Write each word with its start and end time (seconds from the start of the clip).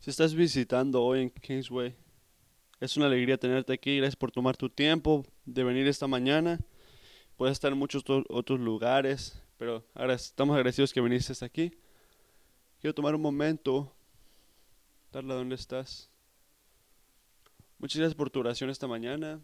Si 0.00 0.08
estás 0.08 0.34
visitando 0.34 1.02
hoy 1.02 1.20
en 1.20 1.30
Kingsway, 1.30 1.94
es 2.80 2.96
una 2.96 3.04
alegría 3.04 3.36
tenerte 3.36 3.74
aquí. 3.74 3.98
Gracias 3.98 4.16
por 4.16 4.32
tomar 4.32 4.56
tu 4.56 4.70
tiempo 4.70 5.26
de 5.44 5.62
venir 5.62 5.86
esta 5.86 6.06
mañana. 6.06 6.58
Puedes 7.36 7.52
estar 7.52 7.70
en 7.70 7.76
muchos 7.76 8.02
otros 8.30 8.58
lugares, 8.58 9.42
pero 9.58 9.84
ahora 9.92 10.14
estamos 10.14 10.56
agradecidos 10.56 10.94
que 10.94 11.02
viniste 11.02 11.32
hasta 11.32 11.44
aquí. 11.44 11.70
Quiero 12.80 12.94
tomar 12.94 13.14
un 13.14 13.20
momento, 13.20 13.92
darle 15.12 15.34
a 15.34 15.36
dónde 15.36 15.56
estás. 15.56 16.08
Muchas 17.78 17.98
gracias 17.98 18.16
por 18.16 18.30
tu 18.30 18.40
oración 18.40 18.70
esta 18.70 18.86
mañana. 18.86 19.38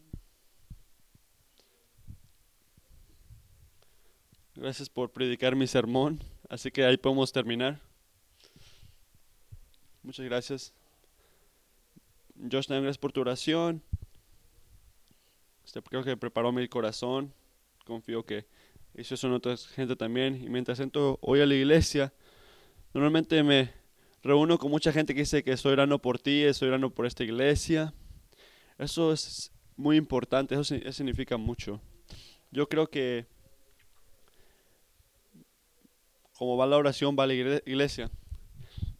Gracias 4.54 4.88
por 4.88 5.12
predicar 5.12 5.54
mi 5.54 5.66
sermón. 5.66 6.18
Así 6.48 6.70
que 6.70 6.82
ahí 6.82 6.96
podemos 6.96 7.30
terminar. 7.30 7.85
Muchas 10.06 10.24
gracias. 10.24 10.72
Josh, 12.36 12.66
también 12.68 12.84
gracias 12.84 12.98
por 12.98 13.10
tu 13.10 13.20
oración. 13.22 13.82
Este, 15.64 15.82
creo 15.82 16.04
que 16.04 16.16
preparó 16.16 16.52
mi 16.52 16.68
corazón. 16.68 17.32
Confío 17.84 18.24
que 18.24 18.46
hizo 18.94 19.14
eso 19.14 19.26
en 19.26 19.32
otra 19.32 19.56
gente 19.56 19.96
también. 19.96 20.40
Y 20.40 20.48
mientras 20.48 20.78
entro 20.78 21.18
hoy 21.22 21.40
a 21.40 21.46
la 21.46 21.56
iglesia, 21.56 22.12
normalmente 22.94 23.42
me 23.42 23.72
reúno 24.22 24.58
con 24.58 24.70
mucha 24.70 24.92
gente 24.92 25.12
que 25.12 25.20
dice 25.22 25.42
que 25.42 25.50
estoy 25.50 25.72
orando 25.72 26.00
por 26.00 26.20
ti, 26.20 26.44
estoy 26.44 26.68
orando 26.68 26.90
por 26.90 27.04
esta 27.04 27.24
iglesia. 27.24 27.92
Eso 28.78 29.12
es 29.12 29.50
muy 29.76 29.96
importante, 29.96 30.54
eso, 30.54 30.62
si- 30.62 30.76
eso 30.76 30.92
significa 30.92 31.36
mucho. 31.36 31.80
Yo 32.52 32.68
creo 32.68 32.88
que 32.88 33.26
como 36.38 36.56
va 36.56 36.64
la 36.66 36.76
oración, 36.76 37.16
va 37.18 37.26
la 37.26 37.34
iglesia. 37.34 38.08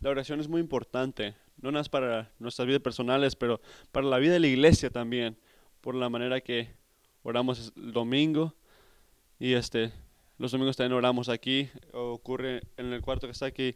La 0.07 0.13
oración 0.13 0.39
es 0.39 0.47
muy 0.47 0.61
importante, 0.61 1.35
no 1.57 1.73
nada 1.73 1.81
más 1.81 1.89
para 1.89 2.31
nuestras 2.39 2.69
vidas 2.69 2.81
personales, 2.81 3.35
pero 3.35 3.61
para 3.91 4.07
la 4.07 4.19
vida 4.19 4.35
de 4.35 4.39
la 4.39 4.47
iglesia 4.47 4.89
también, 4.89 5.37
por 5.81 5.97
la 5.97 6.09
manera 6.09 6.41
que 6.41 6.77
oramos 7.25 7.73
el 7.75 7.91
domingo 7.91 8.55
y 9.41 9.55
este 9.55 9.93
los 10.39 10.53
domingos 10.53 10.77
también 10.77 10.97
oramos 10.97 11.29
aquí, 11.29 11.69
ocurre 11.93 12.63
en 12.77 12.93
el 12.93 13.03
cuarto 13.03 13.27
que 13.27 13.33
está 13.33 13.47
aquí, 13.47 13.75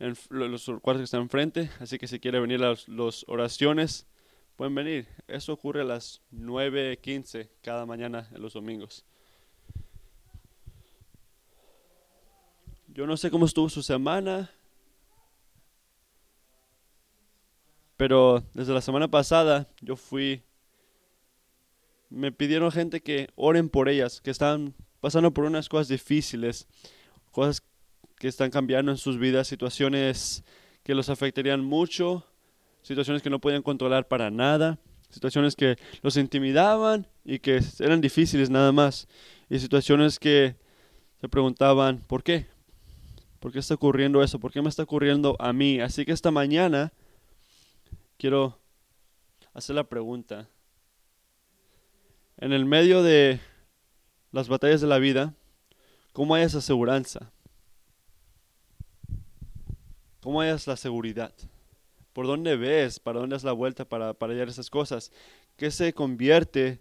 en 0.00 0.16
los 0.30 0.64
cuartos 0.64 0.96
que 0.96 1.04
están 1.04 1.22
enfrente, 1.22 1.70
así 1.78 1.96
que 1.96 2.08
si 2.08 2.18
quiere 2.18 2.40
venir 2.40 2.58
las 2.58 2.88
los 2.88 3.24
oraciones, 3.28 4.08
pueden 4.56 4.74
venir. 4.74 5.06
Eso 5.28 5.52
ocurre 5.52 5.82
a 5.82 5.84
las 5.84 6.22
9:15 6.32 7.50
cada 7.62 7.86
mañana 7.86 8.28
en 8.34 8.42
los 8.42 8.54
domingos. 8.54 9.04
Yo 12.88 13.06
no 13.06 13.16
sé 13.16 13.30
cómo 13.30 13.46
estuvo 13.46 13.68
su 13.68 13.84
semana, 13.84 14.50
pero 17.98 18.44
desde 18.54 18.72
la 18.72 18.80
semana 18.80 19.08
pasada 19.08 19.66
yo 19.82 19.96
fui, 19.96 20.44
me 22.08 22.32
pidieron 22.32 22.70
gente 22.70 23.00
que 23.00 23.28
oren 23.34 23.68
por 23.68 23.88
ellas, 23.88 24.22
que 24.22 24.30
están 24.30 24.72
pasando 25.00 25.34
por 25.34 25.44
unas 25.44 25.68
cosas 25.68 25.88
difíciles, 25.88 26.68
cosas 27.32 27.62
que 28.16 28.28
están 28.28 28.50
cambiando 28.50 28.92
en 28.92 28.98
sus 28.98 29.18
vidas, 29.18 29.48
situaciones 29.48 30.44
que 30.84 30.94
los 30.94 31.08
afectarían 31.08 31.62
mucho, 31.62 32.24
situaciones 32.82 33.20
que 33.20 33.30
no 33.30 33.40
podían 33.40 33.62
controlar 33.62 34.06
para 34.06 34.30
nada, 34.30 34.78
situaciones 35.10 35.56
que 35.56 35.76
los 36.00 36.16
intimidaban 36.16 37.08
y 37.24 37.40
que 37.40 37.60
eran 37.80 38.00
difíciles 38.00 38.48
nada 38.48 38.70
más, 38.70 39.08
y 39.50 39.58
situaciones 39.58 40.20
que 40.20 40.54
se 41.20 41.28
preguntaban, 41.28 41.98
¿por 42.06 42.22
qué? 42.22 42.46
¿Por 43.40 43.50
qué 43.50 43.58
está 43.58 43.74
ocurriendo 43.74 44.22
eso? 44.22 44.38
¿Por 44.38 44.52
qué 44.52 44.62
me 44.62 44.68
está 44.68 44.84
ocurriendo 44.84 45.36
a 45.40 45.52
mí? 45.52 45.80
Así 45.80 46.04
que 46.04 46.12
esta 46.12 46.30
mañana 46.30 46.92
quiero 48.18 48.58
hacer 49.54 49.76
la 49.76 49.84
pregunta. 49.84 50.48
En 52.36 52.52
el 52.52 52.64
medio 52.64 53.02
de 53.02 53.40
las 54.32 54.48
batallas 54.48 54.80
de 54.80 54.86
la 54.86 54.98
vida, 54.98 55.34
¿cómo 56.12 56.34
hay 56.34 56.42
esa 56.42 56.58
aseguranza? 56.58 57.32
¿Cómo 60.20 60.40
hay 60.40 60.50
la 60.66 60.76
seguridad? 60.76 61.32
¿Por 62.12 62.26
dónde 62.26 62.56
ves? 62.56 62.98
¿Para 62.98 63.20
dónde 63.20 63.34
das 63.34 63.44
la 63.44 63.52
vuelta 63.52 63.88
para, 63.88 64.14
hallar 64.20 64.48
esas 64.48 64.68
cosas? 64.68 65.12
¿Qué 65.56 65.70
se 65.70 65.92
convierte 65.92 66.80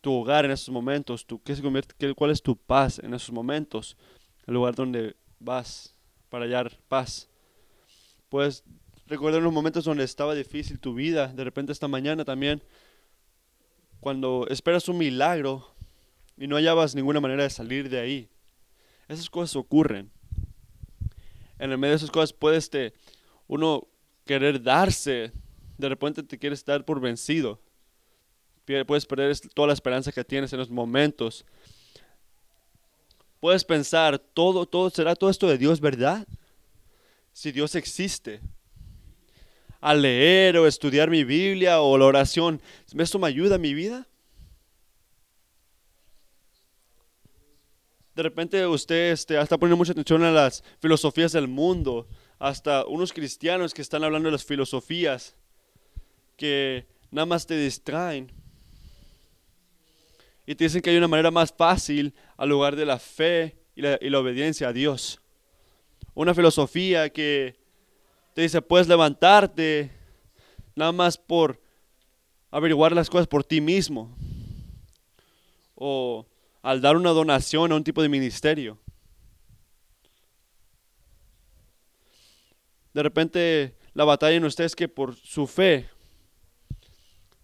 tu 0.00 0.12
hogar 0.12 0.44
en 0.44 0.50
esos 0.52 0.68
momentos? 0.68 1.26
¿Tu, 1.26 1.42
qué 1.42 1.56
se 1.56 1.62
convierte, 1.62 1.94
qué- 1.98 2.14
¿Cuál 2.14 2.30
es 2.30 2.42
tu 2.42 2.56
paz 2.56 2.98
en 2.98 3.14
esos 3.14 3.32
momentos? 3.32 3.96
El 4.46 4.54
lugar 4.54 4.74
donde 4.74 5.16
vas 5.40 5.94
para 6.28 6.44
hallar 6.44 6.78
paz. 6.88 7.28
Puedes 8.28 8.62
recordar 9.08 9.42
los 9.42 9.52
momentos 9.52 9.84
donde 9.84 10.04
estaba 10.04 10.34
difícil 10.34 10.78
tu 10.78 10.94
vida. 10.94 11.28
De 11.28 11.44
repente 11.44 11.72
esta 11.72 11.88
mañana 11.88 12.24
también, 12.24 12.62
cuando 14.00 14.46
esperas 14.48 14.88
un 14.88 14.98
milagro 14.98 15.74
y 16.36 16.46
no 16.46 16.56
hallabas 16.56 16.94
ninguna 16.94 17.20
manera 17.20 17.42
de 17.42 17.50
salir 17.50 17.88
de 17.88 17.98
ahí. 17.98 18.28
Esas 19.08 19.28
cosas 19.28 19.56
ocurren. 19.56 20.10
En 21.58 21.72
el 21.72 21.78
medio 21.78 21.92
de 21.92 21.96
esas 21.96 22.10
cosas 22.10 22.32
puedes 22.32 22.70
te, 22.70 22.92
uno 23.48 23.88
querer 24.24 24.62
darse. 24.62 25.32
De 25.78 25.88
repente 25.88 26.22
te 26.22 26.38
quieres 26.38 26.64
dar 26.64 26.84
por 26.84 27.00
vencido. 27.00 27.60
Puedes 28.86 29.06
perder 29.06 29.38
toda 29.54 29.68
la 29.68 29.72
esperanza 29.72 30.12
que 30.12 30.24
tienes 30.24 30.52
en 30.52 30.58
los 30.58 30.70
momentos. 30.70 31.46
Puedes 33.40 33.64
pensar, 33.64 34.18
todo, 34.18 34.66
todo, 34.66 34.90
¿será 34.90 35.14
todo 35.14 35.30
esto 35.30 35.48
de 35.48 35.56
Dios 35.56 35.80
verdad? 35.80 36.26
Si 37.32 37.50
Dios 37.50 37.74
existe. 37.74 38.40
Al 39.80 40.02
leer 40.02 40.56
o 40.58 40.66
estudiar 40.66 41.08
mi 41.08 41.22
Biblia 41.24 41.80
o 41.80 41.96
la 41.96 42.06
oración, 42.06 42.60
¿esto 42.96 43.18
me 43.18 43.28
ayuda 43.28 43.56
a 43.56 43.58
mi 43.58 43.74
vida? 43.74 44.08
De 48.16 48.24
repente 48.24 48.66
usted 48.66 49.12
este, 49.12 49.40
está 49.40 49.56
poniendo 49.56 49.76
mucha 49.76 49.92
atención 49.92 50.24
a 50.24 50.32
las 50.32 50.64
filosofías 50.80 51.30
del 51.30 51.46
mundo, 51.46 52.08
hasta 52.40 52.84
unos 52.86 53.12
cristianos 53.12 53.72
que 53.72 53.82
están 53.82 54.02
hablando 54.02 54.26
de 54.26 54.32
las 54.32 54.44
filosofías, 54.44 55.36
que 56.36 56.86
nada 57.12 57.26
más 57.26 57.46
te 57.46 57.56
distraen. 57.56 58.32
Y 60.46 60.56
te 60.56 60.64
dicen 60.64 60.82
que 60.82 60.90
hay 60.90 60.96
una 60.96 61.06
manera 61.06 61.30
más 61.30 61.54
fácil 61.56 62.12
al 62.36 62.48
lugar 62.48 62.74
de 62.74 62.86
la 62.86 62.98
fe 62.98 63.56
y 63.76 63.82
la 63.82 64.18
obediencia 64.18 64.68
a 64.68 64.72
Dios. 64.72 65.20
Una 66.14 66.34
filosofía 66.34 67.10
que 67.10 67.57
te 68.38 68.42
dice, 68.42 68.62
puedes 68.62 68.86
levantarte 68.86 69.90
nada 70.76 70.92
más 70.92 71.18
por 71.18 71.60
averiguar 72.52 72.92
las 72.92 73.10
cosas 73.10 73.26
por 73.26 73.42
ti 73.42 73.60
mismo. 73.60 74.16
O 75.74 76.24
al 76.62 76.80
dar 76.80 76.96
una 76.96 77.10
donación 77.10 77.72
a 77.72 77.74
un 77.74 77.82
tipo 77.82 78.00
de 78.00 78.08
ministerio. 78.08 78.78
De 82.94 83.02
repente 83.02 83.76
la 83.92 84.04
batalla 84.04 84.36
en 84.36 84.44
usted 84.44 84.66
es 84.66 84.76
que 84.76 84.86
por 84.86 85.16
su 85.16 85.48
fe 85.48 85.90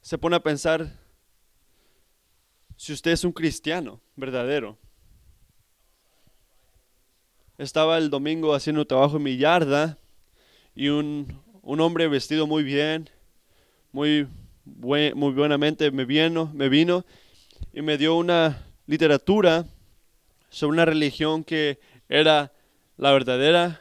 se 0.00 0.16
pone 0.16 0.36
a 0.36 0.44
pensar 0.44 0.96
si 2.76 2.92
usted 2.92 3.10
es 3.10 3.24
un 3.24 3.32
cristiano 3.32 4.00
verdadero. 4.14 4.78
Estaba 7.58 7.98
el 7.98 8.10
domingo 8.10 8.54
haciendo 8.54 8.86
trabajo 8.86 9.16
en 9.16 9.24
mi 9.24 9.36
yarda 9.36 9.98
y 10.74 10.88
un, 10.88 11.40
un 11.62 11.80
hombre 11.80 12.08
vestido 12.08 12.46
muy 12.46 12.62
bien, 12.62 13.08
muy, 13.92 14.26
muy 14.64 15.32
buenamente 15.32 15.90
me 15.90 16.04
vino, 16.04 16.50
me 16.54 16.68
vino 16.68 17.04
y 17.72 17.82
me 17.82 17.96
dio 17.96 18.16
una 18.16 18.66
literatura 18.86 19.66
sobre 20.48 20.74
una 20.74 20.84
religión 20.84 21.44
que 21.44 21.78
era 22.08 22.52
la 22.96 23.12
verdadera 23.12 23.80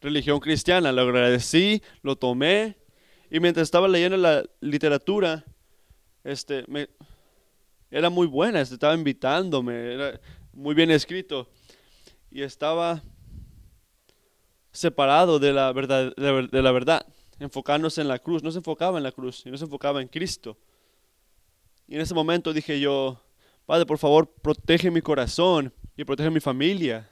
religión 0.00 0.40
cristiana. 0.40 0.92
Lo 0.92 1.02
agradecí, 1.02 1.82
lo 2.02 2.16
tomé 2.16 2.76
y 3.30 3.40
mientras 3.40 3.64
estaba 3.64 3.88
leyendo 3.88 4.16
la 4.16 4.44
literatura, 4.60 5.44
este, 6.22 6.64
me, 6.68 6.88
era 7.90 8.10
muy 8.10 8.26
buena, 8.26 8.60
estaba 8.60 8.94
invitándome, 8.94 9.94
era 9.94 10.20
muy 10.52 10.74
bien 10.74 10.90
escrito 10.90 11.48
y 12.30 12.42
estaba 12.42 13.02
separado 14.74 15.38
de 15.38 15.52
la 15.52 15.72
verdad, 15.72 16.14
de 16.16 16.62
la 16.62 16.72
verdad, 16.72 17.06
enfocándose 17.38 18.00
en 18.00 18.08
la 18.08 18.18
cruz, 18.18 18.42
no 18.42 18.50
se 18.50 18.58
enfocaba 18.58 18.98
en 18.98 19.04
la 19.04 19.12
cruz, 19.12 19.46
no 19.46 19.56
se 19.56 19.64
enfocaba 19.64 20.02
en 20.02 20.08
Cristo. 20.08 20.58
Y 21.86 21.94
en 21.94 22.00
ese 22.00 22.12
momento 22.12 22.52
dije 22.52 22.80
yo, 22.80 23.20
Padre, 23.66 23.86
por 23.86 23.98
favor, 23.98 24.28
protege 24.28 24.90
mi 24.90 25.00
corazón 25.00 25.72
y 25.96 26.04
protege 26.04 26.28
mi 26.28 26.40
familia 26.40 27.08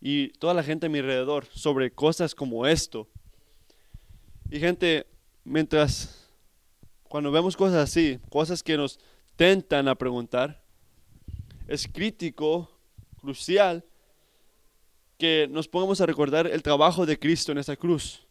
y 0.00 0.28
toda 0.30 0.54
la 0.54 0.62
gente 0.62 0.86
a 0.86 0.88
mi 0.88 0.98
alrededor 0.98 1.46
sobre 1.52 1.92
cosas 1.92 2.34
como 2.34 2.66
esto. 2.66 3.06
Y 4.50 4.58
gente, 4.58 5.06
mientras, 5.44 6.26
cuando 7.04 7.30
vemos 7.30 7.56
cosas 7.56 7.88
así, 7.88 8.18
cosas 8.30 8.62
que 8.62 8.78
nos 8.78 8.98
tentan 9.36 9.88
a 9.88 9.94
preguntar, 9.94 10.62
es 11.66 11.86
crítico, 11.86 12.70
crucial, 13.20 13.84
que 15.18 15.48
nos 15.50 15.66
pongamos 15.66 16.00
a 16.00 16.06
recordar 16.06 16.46
el 16.46 16.62
trabajo 16.62 17.04
de 17.04 17.18
Cristo 17.18 17.52
en 17.52 17.58
esa 17.58 17.76
cruz. 17.76 18.24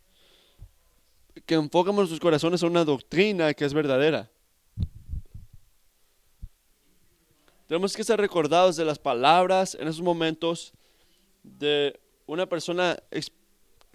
que 1.46 1.54
enfocamos 1.54 2.00
nuestros 2.00 2.20
corazones 2.20 2.64
en 2.64 2.70
una 2.70 2.84
doctrina 2.84 3.54
que 3.54 3.64
es 3.64 3.74
verdadera. 3.74 4.30
Tenemos 7.68 7.96
que 7.96 8.04
ser 8.04 8.20
recordados 8.20 8.76
de 8.76 8.84
las 8.86 8.98
palabras 8.98 9.76
en 9.80 9.88
esos 9.88 10.02
momentos 10.02 10.74
de 11.44 12.00
una 12.26 12.48
persona 12.48 12.98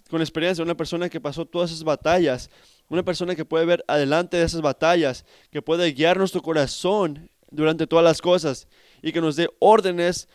con 0.09 0.21
experiencia, 0.21 0.63
una 0.63 0.77
persona 0.77 1.09
que 1.09 1.19
pasó 1.19 1.45
todas 1.45 1.71
esas 1.71 1.83
batallas, 1.83 2.49
una 2.87 3.03
persona 3.03 3.35
que 3.35 3.45
puede 3.45 3.65
ver 3.65 3.83
adelante 3.87 4.37
de 4.37 4.43
esas 4.43 4.61
batallas, 4.61 5.25
que 5.51 5.61
puede 5.61 5.91
guiar 5.91 6.17
nuestro 6.17 6.41
corazón 6.41 7.29
durante 7.49 7.87
todas 7.87 8.05
las 8.05 8.21
cosas 8.21 8.67
y 9.01 9.11
que 9.11 9.21
nos 9.21 9.35
dé 9.35 9.49
órdenes 9.59 10.29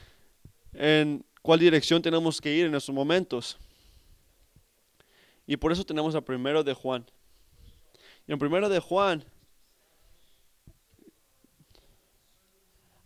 en 0.72 1.24
cuál 1.42 1.60
dirección 1.60 2.02
tenemos 2.02 2.40
que 2.40 2.54
ir 2.54 2.66
en 2.66 2.74
esos 2.74 2.94
momentos. 2.94 3.58
Y 5.46 5.56
por 5.56 5.72
eso 5.72 5.84
tenemos 5.84 6.14
a 6.14 6.20
primero 6.20 6.62
de 6.62 6.74
Juan. 6.74 7.06
Y 8.26 8.32
en 8.32 8.38
primero 8.38 8.68
de 8.68 8.80
Juan 8.80 9.24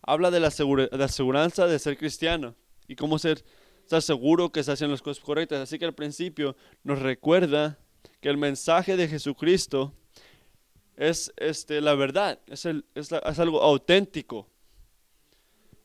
habla 0.02 0.30
de 0.30 0.40
la, 0.40 0.50
seguridad 0.50 0.90
de 1.68 1.78
ser 1.78 1.96
cristiano 1.96 2.56
y 2.88 2.96
cómo 2.96 3.18
ser, 3.18 3.44
estar 3.82 4.02
seguro 4.02 4.50
que 4.50 4.64
se 4.64 4.72
hacen 4.72 4.90
las 4.90 5.00
cosas 5.00 5.22
correctas. 5.22 5.60
Así 5.60 5.78
que 5.78 5.84
al 5.84 5.94
principio 5.94 6.56
nos 6.82 6.98
recuerda 6.98 7.78
que 8.20 8.28
el 8.28 8.36
mensaje 8.36 8.96
de 8.96 9.08
Jesucristo 9.08 9.94
es 10.96 11.32
este, 11.36 11.80
la 11.80 11.94
verdad, 11.94 12.40
es, 12.46 12.66
el, 12.66 12.84
es 12.94 13.12
algo 13.12 13.62
auténtico 13.62 14.48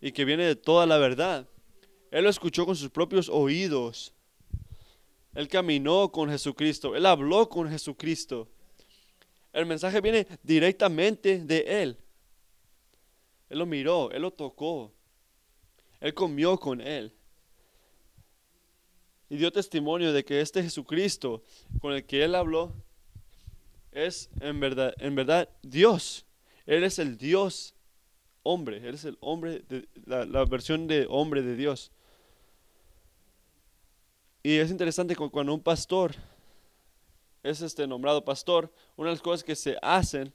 y 0.02 0.12
que 0.12 0.26
viene 0.26 0.46
de 0.46 0.56
toda 0.56 0.86
la 0.86 0.98
verdad. 0.98 1.48
Él 2.12 2.24
lo 2.24 2.30
escuchó 2.30 2.66
con 2.66 2.76
sus 2.76 2.90
propios 2.90 3.30
oídos. 3.30 4.14
Él 5.34 5.48
caminó 5.48 6.12
con 6.12 6.30
Jesucristo. 6.30 6.96
Él 6.96 7.06
habló 7.06 7.48
con 7.48 7.70
Jesucristo. 7.70 8.48
El 9.54 9.66
mensaje 9.66 10.02
viene 10.02 10.28
directamente 10.44 11.44
de 11.44 11.84
Él. 11.84 11.98
Él 13.50 13.60
lo 13.60 13.66
miró, 13.66 14.12
Él 14.12 14.22
lo 14.22 14.32
tocó. 14.32 14.94
Él 16.00 16.14
comió 16.14 16.58
con 16.60 16.82
Él. 16.82 17.14
Y 19.30 19.38
dio 19.38 19.52
testimonio 19.52 20.14
de 20.14 20.24
que 20.24 20.42
este 20.42 20.64
Jesucristo 20.64 21.44
con 21.82 21.94
el 21.94 22.06
que 22.06 22.24
Él 22.24 22.36
habló 22.36 22.74
es 23.92 24.30
en 24.42 24.60
verdad, 24.60 24.94
en 25.00 25.16
verdad 25.16 25.50
Dios. 25.62 26.26
Él 26.66 26.84
es 26.84 27.00
el 27.00 27.18
Dios 27.18 27.76
hombre. 28.44 28.78
Él 28.78 28.96
es 28.96 29.06
el 29.06 29.18
hombre, 29.20 29.64
de, 29.68 29.88
la, 30.06 30.26
la 30.26 30.46
versión 30.46 30.88
de 30.88 31.06
hombre 31.10 31.42
de 31.42 31.56
Dios. 31.56 31.92
Y 34.48 34.60
es 34.60 34.72
interesante 34.72 35.14
cuando 35.14 35.54
un 35.54 35.60
pastor 35.60 36.16
es 37.44 37.60
este 37.60 37.86
nombrado 37.86 38.24
pastor, 38.24 38.72
una 38.96 39.10
de 39.10 39.16
las 39.16 39.22
cosas 39.22 39.44
que 39.44 39.58
se 39.58 39.78
hacen, 39.82 40.32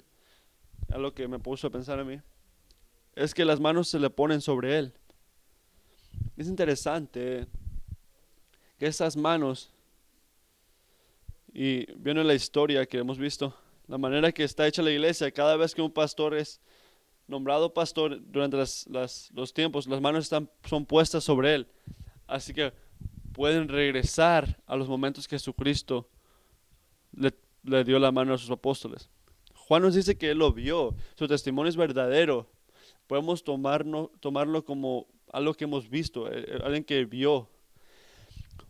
a 0.91 0.99
lo 0.99 1.15
que 1.15 1.27
me 1.27 1.39
puso 1.39 1.69
a 1.69 1.71
pensar 1.71 1.99
a 1.99 2.05
mí, 2.05 2.21
es 3.15 3.33
que 3.33 3.47
las 3.47 3.59
manos 3.59 3.89
se 3.89 3.99
le 3.99 4.11
ponen 4.11 4.43
sobre 4.43 4.79
él. 4.79 4.93
Es 6.37 6.47
interesante 6.47 7.47
que 8.79 8.87
esas 8.87 9.17
manos, 9.17 9.71
y 11.55 11.91
viendo 11.95 12.23
la 12.23 12.35
historia 12.35 12.85
que 12.85 12.99
hemos 12.99 13.17
visto, 13.17 13.57
la 13.89 13.97
manera 13.97 14.31
que 14.31 14.45
está 14.45 14.67
hecha 14.67 14.83
la 14.83 14.91
iglesia, 14.91 15.31
cada 15.31 15.57
vez 15.57 15.75
que 15.75 15.81
un 15.81 15.91
pastor 15.91 16.35
es 16.35 16.61
nombrado 17.27 17.73
pastor 17.73 18.21
durante 18.31 18.59
los 18.59 19.55
tiempos, 19.55 19.87
las 19.87 20.03
manos 20.03 20.25
están, 20.25 20.51
son 20.69 20.85
puestas 20.85 21.25
sobre 21.25 21.55
él. 21.55 21.67
Así 22.27 22.53
que 22.53 22.75
pueden 23.33 23.69
regresar 23.69 24.61
a 24.67 24.77
los 24.77 24.89
momentos 24.89 25.27
que 25.27 25.37
Jesucristo 25.37 26.09
le, 27.13 27.85
dio 27.85 27.99
la 27.99 28.13
mano 28.13 28.35
a 28.35 28.39
sus 28.39 28.51
apóstoles. 28.51 29.09
Juan 29.55 29.83
nos 29.83 29.95
dice 29.95 30.17
que 30.17 30.31
él 30.31 30.39
lo 30.39 30.53
vio, 30.53 30.95
su 31.15 31.27
testimonio 31.27 31.69
es 31.71 31.77
verdadero. 31.77 32.51
Podemos 33.07 33.43
tomarlo, 33.45 34.11
tomarlo 34.21 34.65
como 34.65 35.07
algo 35.33 35.55
que 35.55 35.65
hemos 35.65 35.89
visto, 35.89 36.31
eh, 36.31 36.45
eh, 36.47 36.59
alguien 36.63 36.85
que 36.85 37.05
vio. 37.05 37.49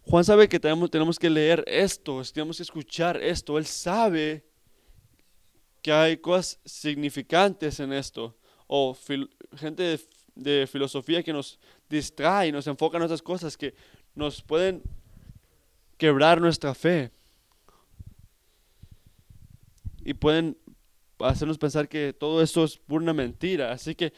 Juan 0.03 0.25
sabe 0.25 0.49
que 0.49 0.59
tenemos, 0.59 0.91
tenemos 0.91 1.19
que 1.19 1.31
leer 1.31 1.65
esto, 1.67 2.23
tenemos 2.32 2.56
que 2.56 2.62
escuchar 2.62 3.23
esto. 3.23 3.58
Él 3.58 3.67
sabe 3.67 4.44
que 5.81 5.93
hay 5.93 6.17
cosas 6.17 6.61
significantes 6.65 7.81
en 7.81 7.93
esto. 7.93 8.37
O 8.67 8.97
gente 9.56 9.82
de, 9.82 10.00
de, 10.35 10.67
filosofía 10.67 11.23
que 11.23 11.32
nos 11.32 11.58
distrae, 11.88 12.50
nos 12.50 12.67
enfoca 12.67 12.97
en 12.97 13.03
otras 13.03 13.23
cosas 13.23 13.56
que 13.56 13.75
nos 14.14 14.43
pueden 14.43 14.82
quebrar 15.97 16.41
nuestra 16.41 16.75
fe 16.75 17.11
y 20.05 20.14
pueden 20.14 20.59
hacernos 21.20 21.59
pensar 21.59 21.88
que 21.88 22.12
todo 22.12 22.43
esto 22.43 22.64
es 22.64 22.76
pura 22.76 23.12
mentira. 23.12 23.73
Así 23.73 23.94
que, 23.94 24.12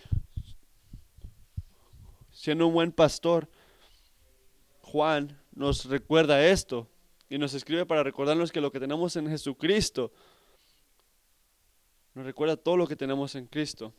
siendo 2.31 2.67
un 2.67 2.75
buen 2.75 2.93
pastor, 2.93 3.49
Juan 4.81 5.39
nos 5.53 5.85
recuerda 5.87 6.47
esto 6.47 6.89
y 7.29 7.39
nos 7.39 7.55
escribe 7.55 7.87
para 7.87 8.03
recordarnos 8.03 8.53
que 8.53 8.61
lo 8.61 8.73
que 8.73 8.81
tenemos 8.81 9.17
en 9.17 9.29
Jesucristo, 9.29 10.13
nos 12.15 12.25
recuerda 12.25 12.57
todo 12.57 12.77
lo 12.77 12.87
que 12.87 12.97
tenemos 12.97 13.35
en 13.35 13.47
Cristo 13.47 13.93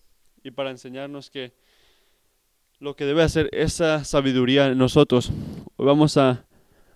y 0.43 0.51
para 0.51 0.71
enseñarnos 0.71 1.29
que 1.29 1.53
lo 2.79 2.95
que 2.95 3.05
debe 3.05 3.23
hacer 3.23 3.49
esa 3.53 4.03
sabiduría 4.03 4.67
en 4.67 4.77
nosotros. 4.77 5.31
Hoy 5.77 5.85
vamos 5.85 6.17
a 6.17 6.45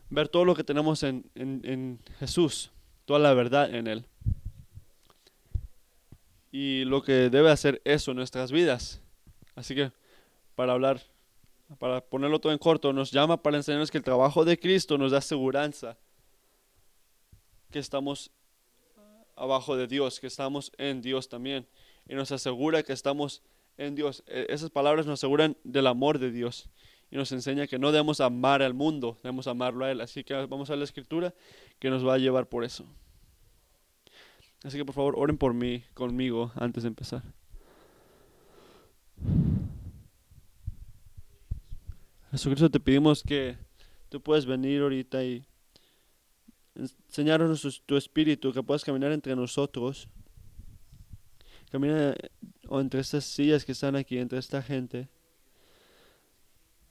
ver 0.09 0.27
todo 0.27 0.43
lo 0.45 0.55
que 0.55 0.63
tenemos 0.63 1.03
en, 1.03 1.29
en, 1.35 1.99
Jesús, 2.19 2.71
toda 3.05 3.19
la 3.19 3.33
verdad 3.33 3.73
en 3.73 3.87
Él. 3.87 4.05
Y 6.51 6.83
lo 6.85 7.01
que 7.01 7.29
debe 7.29 7.51
hacer 7.51 7.81
eso 7.85 8.11
en 8.11 8.17
nuestras 8.17 8.51
vidas. 8.51 9.01
Así 9.55 9.75
que 9.75 9.91
para 10.55 10.73
hablar, 10.73 11.01
para 11.77 12.01
ponerlo 12.01 12.39
todo 12.39 12.51
en 12.51 12.57
corto, 12.57 12.91
nos 12.91 13.11
llama 13.11 13.41
para 13.41 13.57
enseñarnos 13.57 13.91
que 13.91 13.99
el 13.99 14.03
trabajo 14.03 14.43
de 14.43 14.59
Cristo 14.59 14.97
nos 14.97 15.11
da 15.11 15.21
seguridad 15.21 15.71
que 17.71 17.79
estamos 17.79 18.31
abajo 19.35 19.77
de 19.77 19.87
Dios, 19.87 20.19
que 20.19 20.27
estamos 20.27 20.71
en 20.77 21.01
Dios 21.01 21.29
también. 21.29 21.67
Y 22.07 22.15
nos 22.15 22.31
asegura 22.31 22.83
que 22.83 22.93
estamos 22.93 23.43
en 23.79 23.95
Dios. 23.95 24.23
E, 24.27 24.45
esas 24.49 24.69
palabras 24.69 25.07
nos 25.07 25.19
aseguran 25.19 25.57
del 25.63 25.87
amor 25.87 26.19
de 26.19 26.31
Dios 26.31 26.69
y 27.09 27.15
nos 27.15 27.31
enseña 27.31 27.65
que 27.65 27.79
no 27.79 27.91
debemos 27.91 28.19
amar 28.19 28.61
al 28.61 28.75
mundo, 28.75 29.17
debemos 29.23 29.47
amarlo 29.47 29.85
a 29.85 29.91
Él. 29.91 30.01
Así 30.01 30.23
que 30.23 30.33
vamos 30.45 30.69
a 30.69 30.75
la 30.75 30.83
escritura 30.83 31.33
que 31.79 31.89
nos 31.89 32.05
va 32.05 32.13
a 32.13 32.17
llevar 32.17 32.47
por 32.47 32.63
eso. 32.63 32.85
Así 34.63 34.77
que 34.77 34.85
por 34.85 34.93
favor 34.93 35.15
oren 35.17 35.37
por 35.37 35.53
mí, 35.53 35.83
conmigo, 35.93 36.51
antes 36.55 36.83
de 36.83 36.89
empezar. 36.89 37.23
Jesucristo, 42.31 42.69
te 42.69 42.79
pedimos 42.79 43.23
que 43.23 43.57
tú 44.09 44.21
puedas 44.21 44.45
venir 44.45 44.81
ahorita 44.81 45.23
y 45.23 45.45
enseñarnos 46.75 47.81
tu 47.85 47.95
espíritu, 47.95 48.53
que 48.53 48.61
puedas 48.61 48.83
caminar 48.83 49.13
entre 49.13 49.35
nosotros 49.35 50.09
camina 51.69 52.15
o 52.67 52.79
entre 52.79 52.99
estas 52.99 53.25
sillas 53.25 53.65
que 53.65 53.71
están 53.71 53.95
aquí, 53.95 54.17
entre 54.17 54.39
esta 54.39 54.61
gente. 54.61 55.07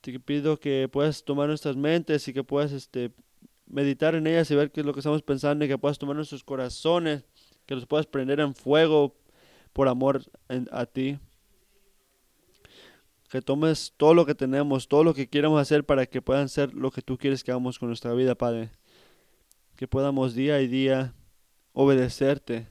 Te 0.01 0.19
pido 0.21 0.59
que 0.59 0.89
puedas 0.91 1.25
tomar 1.25 1.49
nuestras 1.49 1.77
mentes 1.77 2.27
y 2.29 2.33
que 2.33 2.45
puedas 2.45 2.73
este, 2.73 3.13
meditar 3.67 4.15
en 4.15 4.27
ellas 4.27 4.51
y 4.51 4.55
ver 4.55 4.71
qué 4.71 4.81
es 4.81 4.87
lo 4.87 4.93
que 4.93 5.01
estamos 5.01 5.23
pensando 5.23 5.65
y 5.65 5.69
que 5.69 5.79
puedas 5.79 5.99
tomar 5.99 6.17
nuestros 6.17 6.45
corazones, 6.45 7.25
que 7.67 7.75
los 7.75 7.87
puedas 7.87 8.07
prender 8.07 8.41
en 8.41 8.55
fuego 8.55 9.17
por 9.73 9.89
amor 9.89 10.23
a 10.71 10.87
ti. 10.87 11.19
Que 13.29 13.43
tomes 13.43 13.93
todo 13.97 14.15
lo 14.15 14.25
que 14.25 14.35
tenemos, 14.35 14.89
todo 14.89 15.05
lo 15.05 15.13
que 15.13 15.29
queremos 15.29 15.61
hacer 15.61 15.85
para 15.85 16.07
que 16.07 16.23
puedan 16.23 16.49
ser 16.49 16.73
lo 16.73 16.91
que 16.91 17.03
tú 17.03 17.19
quieres 17.19 17.45
que 17.45 17.51
hagamos 17.51 17.79
con 17.79 17.89
nuestra 17.89 18.15
vida, 18.15 18.35
Padre. 18.35 18.71
Que 19.77 19.87
podamos 19.87 20.35
día 20.35 20.61
y 20.63 20.67
día 20.67 21.13
obedecerte 21.75 22.67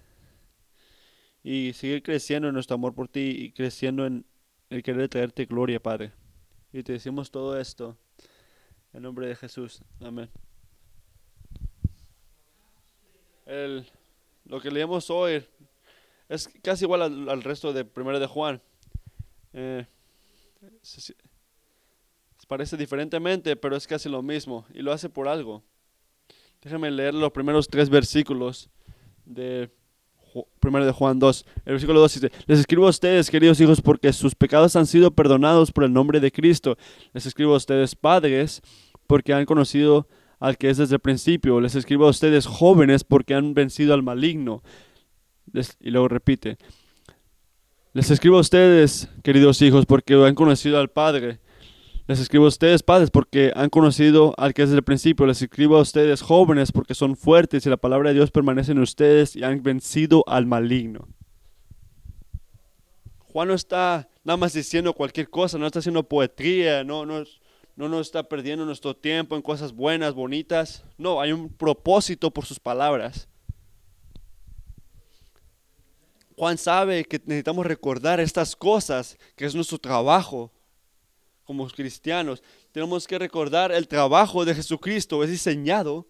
y 1.49 1.71
seguir 1.71 2.03
creciendo 2.03 2.49
en 2.49 2.53
nuestro 2.53 2.75
amor 2.75 2.93
por 2.93 3.07
ti 3.07 3.21
y 3.21 3.51
creciendo 3.53 4.05
en 4.05 4.25
el 4.69 4.83
querer 4.83 5.07
traerte 5.07 5.45
gloria, 5.45 5.81
Padre. 5.81 6.11
Y 6.73 6.83
te 6.83 6.91
decimos 6.91 7.31
todo 7.31 7.57
esto 7.57 7.97
en 8.91 9.03
nombre 9.03 9.27
de 9.27 9.35
Jesús. 9.37 9.81
Amén. 10.01 10.29
El, 13.45 13.87
lo 14.43 14.59
que 14.59 14.69
leemos 14.69 15.09
hoy 15.09 15.41
es 16.27 16.49
casi 16.61 16.83
igual 16.83 17.01
al, 17.29 17.41
resto 17.41 17.71
de 17.71 17.85
primero 17.85 18.19
de 18.19 18.27
Juan. 18.27 18.61
Eh, 19.53 19.85
parece 22.49 22.75
diferentemente, 22.75 23.55
pero 23.55 23.77
es 23.77 23.87
casi 23.87 24.09
lo 24.09 24.21
mismo 24.21 24.65
y 24.73 24.81
lo 24.81 24.91
hace 24.91 25.07
por 25.07 25.29
algo. 25.29 25.63
Déjame 26.61 26.91
leer 26.91 27.13
los 27.13 27.31
primeros 27.31 27.69
tres 27.69 27.89
versículos 27.89 28.69
de 29.23 29.71
Primero 30.59 30.85
de 30.85 30.91
Juan 30.91 31.19
2, 31.19 31.45
el 31.65 31.73
versículo 31.73 31.99
2 31.99 32.13
dice, 32.13 32.31
les 32.45 32.59
escribo 32.59 32.87
a 32.87 32.89
ustedes, 32.89 33.29
queridos 33.29 33.59
hijos, 33.61 33.81
porque 33.81 34.11
sus 34.13 34.35
pecados 34.35 34.75
han 34.75 34.85
sido 34.85 35.11
perdonados 35.11 35.71
por 35.71 35.83
el 35.83 35.93
nombre 35.93 36.19
de 36.19 36.31
Cristo. 36.31 36.77
Les 37.13 37.25
escribo 37.25 37.53
a 37.53 37.57
ustedes, 37.57 37.95
padres, 37.95 38.61
porque 39.07 39.33
han 39.33 39.45
conocido 39.45 40.07
al 40.39 40.57
que 40.57 40.69
es 40.69 40.77
desde 40.77 40.95
el 40.95 41.01
principio. 41.01 41.61
Les 41.61 41.75
escribo 41.75 42.05
a 42.05 42.09
ustedes 42.09 42.45
jóvenes 42.45 43.03
porque 43.03 43.33
han 43.33 43.53
vencido 43.53 43.93
al 43.93 44.03
maligno. 44.03 44.61
y 45.79 45.91
luego 45.91 46.07
repite. 46.07 46.57
Les 47.93 48.11
escribo 48.11 48.37
a 48.37 48.41
ustedes, 48.41 49.09
queridos 49.23 49.61
hijos, 49.61 49.85
porque 49.85 50.13
han 50.13 50.35
conocido 50.35 50.79
al 50.79 50.89
Padre. 50.89 51.39
Les 52.07 52.21
escribo 52.21 52.45
a 52.45 52.47
ustedes, 52.47 52.83
padres, 52.83 53.11
porque 53.11 53.51
han 53.53 53.69
conocido 53.69 54.33
al 54.37 54.53
que 54.53 54.61
es 54.61 54.69
desde 54.69 54.79
el 54.79 54.85
principio. 54.85 55.25
Les 55.25 55.41
escribo 55.41 55.75
a 55.75 55.81
ustedes, 55.81 56.21
jóvenes, 56.21 56.71
porque 56.71 56.95
son 56.95 57.17
fuertes 57.17 57.65
y 57.65 57.69
la 57.69 57.75
palabra 57.75 58.09
de 58.09 58.15
Dios 58.15 58.31
permanece 58.31 58.71
en 58.71 58.79
ustedes 58.79 59.35
y 59.35 59.43
han 59.43 59.61
vencido 59.61 60.23
al 60.25 60.45
maligno. 60.45 61.09
Juan 63.33 63.49
no 63.49 63.53
está 63.53 64.07
nada 64.23 64.37
más 64.37 64.53
diciendo 64.53 64.93
cualquier 64.93 65.29
cosa, 65.29 65.57
no 65.57 65.65
está 65.65 65.79
haciendo 65.79 66.07
poetría, 66.07 66.85
no, 66.85 67.05
no, 67.05 67.25
no 67.75 67.89
nos 67.89 68.07
está 68.07 68.23
perdiendo 68.23 68.65
nuestro 68.65 68.95
tiempo 68.95 69.35
en 69.35 69.41
cosas 69.41 69.73
buenas, 69.73 70.13
bonitas. 70.13 70.85
No, 70.97 71.19
hay 71.19 71.33
un 71.33 71.49
propósito 71.49 72.31
por 72.31 72.45
sus 72.45 72.57
palabras. 72.57 73.27
Juan 76.37 76.57
sabe 76.57 77.03
que 77.03 77.19
necesitamos 77.25 77.65
recordar 77.65 78.21
estas 78.21 78.55
cosas, 78.55 79.17
que 79.35 79.43
es 79.43 79.55
nuestro 79.55 79.77
trabajo 79.77 80.53
como 81.47 81.65
cristianos. 81.69 82.43
Tenemos 82.73 83.07
que 83.07 83.17
recordar 83.17 83.71
el 83.71 83.87
trabajo 83.87 84.43
de 84.43 84.53
Jesucristo, 84.53 85.23
es 85.23 85.29
diseñado 85.29 86.05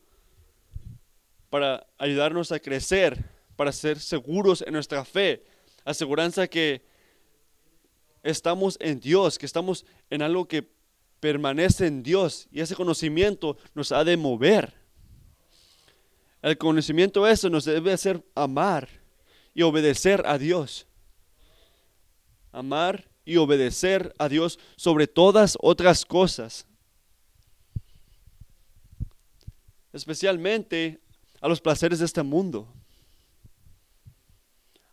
para 1.52 1.86
ayudarnos 2.00 2.52
a 2.52 2.60
crecer, 2.60 3.24
para 3.56 3.72
ser 3.72 4.00
seguros 4.00 4.64
en 4.66 4.74
nuestra 4.74 5.06
fe, 5.06 5.46
aseguranza 5.86 6.48
que 6.48 6.84
estamos 8.24 8.78
en 8.82 9.00
Dios, 9.00 9.38
que 9.38 9.46
estamos 9.46 9.86
en 10.10 10.24
algo 10.24 10.48
que 10.48 10.68
permanece 11.20 11.86
en 11.86 12.02
Dios 12.02 12.48
y 12.52 12.60
ese 12.60 12.76
conocimiento 12.76 13.58
nos 13.76 13.92
ha 13.92 14.04
de 14.04 14.18
mover. 14.18 14.74
El 16.42 16.58
conocimiento 16.58 17.28
eso 17.28 17.50
nos 17.50 17.66
debe 17.66 17.94
hacer 17.94 18.24
amar 18.34 18.90
y 19.54 19.62
obedecer 19.62 20.24
a 20.26 20.40
Dios. 20.40 20.88
Amar 22.52 23.07
y 23.28 23.36
obedecer 23.36 24.16
a 24.18 24.30
Dios 24.30 24.58
sobre 24.78 25.06
todas 25.06 25.58
otras 25.60 26.06
cosas. 26.06 26.66
Especialmente 29.92 31.02
a 31.42 31.50
los 31.50 31.60
placeres 31.60 32.00
de 32.00 32.06
este 32.06 32.24
mundo. 32.24 32.74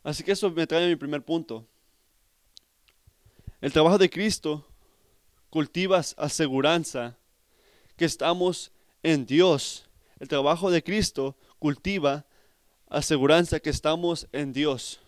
Así 0.03 0.25
que 0.25 0.33
eso 0.33 0.51
me 0.51 0.67
trae 0.67 0.85
a 0.85 0.89
mi 0.89 0.97
primer 0.97 1.25
punto. 1.25 1.65
El 3.61 3.73
trabajo 3.73 3.99
de 3.99 4.11
Cristo 4.11 4.67
cultiva 5.49 6.03
aseguranza 6.17 7.17
que 7.97 8.05
estamos 8.05 8.73
en 9.05 9.27
Dios. 9.27 9.89
El 10.19 10.27
trabajo 10.27 10.73
de 10.73 10.83
Cristo 10.83 11.37
cultiva 11.61 12.27
aseguranza 12.89 13.61
que 13.61 13.71
estamos 13.71 14.27
en 14.33 14.53
Dios. 14.53 15.04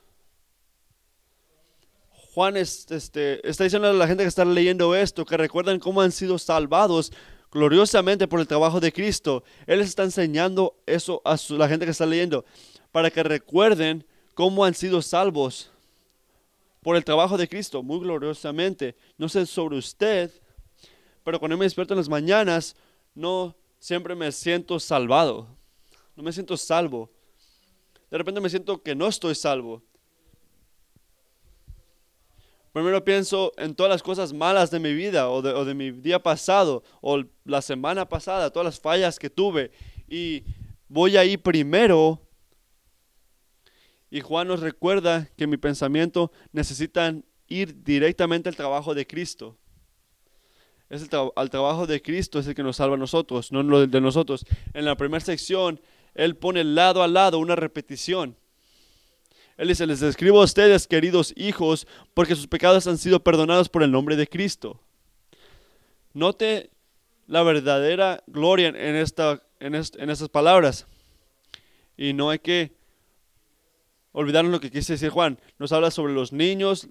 Juan 2.36 2.58
este, 2.58 3.48
está 3.48 3.64
diciendo 3.64 3.88
a 3.88 3.94
la 3.94 4.06
gente 4.06 4.22
que 4.22 4.28
está 4.28 4.44
leyendo 4.44 4.94
esto 4.94 5.24
que 5.24 5.38
recuerden 5.38 5.80
cómo 5.80 6.02
han 6.02 6.12
sido 6.12 6.36
salvados 6.36 7.10
gloriosamente 7.50 8.28
por 8.28 8.40
el 8.40 8.46
trabajo 8.46 8.78
de 8.78 8.92
Cristo. 8.92 9.42
Él 9.66 9.80
está 9.80 10.02
enseñando 10.02 10.76
eso 10.84 11.22
a 11.24 11.38
la 11.52 11.66
gente 11.66 11.86
que 11.86 11.92
está 11.92 12.04
leyendo 12.04 12.44
para 12.92 13.10
que 13.10 13.22
recuerden 13.22 14.04
cómo 14.34 14.66
han 14.66 14.74
sido 14.74 15.00
salvos 15.00 15.70
por 16.82 16.96
el 16.96 17.06
trabajo 17.06 17.38
de 17.38 17.48
Cristo, 17.48 17.82
muy 17.82 18.00
gloriosamente. 18.00 18.96
No 19.16 19.30
sé 19.30 19.46
sobre 19.46 19.78
usted, 19.78 20.30
pero 21.24 21.38
cuando 21.38 21.56
me 21.56 21.64
despierto 21.64 21.94
en 21.94 22.00
las 22.00 22.10
mañanas, 22.10 22.76
no 23.14 23.56
siempre 23.78 24.14
me 24.14 24.30
siento 24.30 24.78
salvado. 24.78 25.48
No 26.14 26.22
me 26.22 26.34
siento 26.34 26.58
salvo. 26.58 27.10
De 28.10 28.18
repente 28.18 28.42
me 28.42 28.50
siento 28.50 28.82
que 28.82 28.94
no 28.94 29.06
estoy 29.06 29.34
salvo. 29.34 29.82
Primero 32.76 33.02
pienso 33.02 33.54
en 33.56 33.74
todas 33.74 33.88
las 33.88 34.02
cosas 34.02 34.34
malas 34.34 34.70
de 34.70 34.78
mi 34.78 34.92
vida 34.92 35.30
o 35.30 35.40
de, 35.40 35.74
mi 35.74 35.92
día 35.92 36.22
pasado 36.22 36.84
o 37.00 37.22
la 37.46 37.62
semana 37.62 38.06
pasada, 38.06 38.50
todas 38.50 38.66
las 38.66 38.78
fallas 38.78 39.18
que 39.18 39.30
tuve. 39.30 39.70
Y 40.06 40.44
voy 40.86 41.16
ahí 41.16 41.38
primero 41.38 42.20
y 44.10 44.20
Juan 44.20 44.48
nos 44.48 44.60
recuerda 44.60 45.26
que 45.38 45.46
mi 45.46 45.56
pensamiento 45.56 46.30
necesitan 46.52 47.24
ir 47.48 47.82
directamente 47.82 48.50
al 48.50 48.56
trabajo 48.56 48.94
de 48.94 49.06
Cristo. 49.06 49.56
Es 50.90 51.00
el 51.00 51.08
al 51.34 51.48
trabajo 51.48 51.86
de 51.86 52.02
Cristo 52.02 52.38
es 52.38 52.46
el 52.46 52.54
que 52.54 52.62
nos 52.62 52.76
salva 52.76 52.96
a 52.96 52.98
nosotros, 52.98 53.52
no 53.52 53.62
lo 53.62 53.86
de 53.86 54.00
nosotros. 54.02 54.44
En 54.74 54.84
la 54.84 54.98
primera 54.98 55.24
sección, 55.24 55.80
Él 56.14 56.36
pone 56.36 56.62
lado 56.62 57.02
a 57.02 57.08
lado 57.08 57.38
una 57.38 57.56
repetición. 57.56 58.36
Él 59.56 59.68
dice, 59.68 59.86
les 59.86 60.02
escribo 60.02 60.40
a 60.40 60.44
ustedes, 60.44 60.86
queridos 60.86 61.32
hijos, 61.36 61.86
porque 62.14 62.34
sus 62.34 62.46
pecados 62.46 62.86
han 62.86 62.98
sido 62.98 63.24
perdonados 63.24 63.68
por 63.68 63.82
el 63.82 63.90
nombre 63.90 64.16
de 64.16 64.26
Cristo. 64.26 64.80
Note 66.12 66.70
la 67.26 67.42
verdadera 67.42 68.22
gloria 68.26 68.68
en, 68.68 68.76
en, 68.76 69.04
en 69.60 69.74
estas 70.10 70.28
palabras. 70.28 70.86
Y 71.96 72.12
no 72.12 72.30
hay 72.30 72.38
que 72.38 72.76
olvidaron 74.12 74.52
lo 74.52 74.60
que 74.60 74.70
quise 74.70 74.94
decir 74.94 75.10
Juan. 75.10 75.38
Nos 75.58 75.72
habla 75.72 75.90
sobre 75.90 76.12
los 76.12 76.32
niños, 76.32 76.88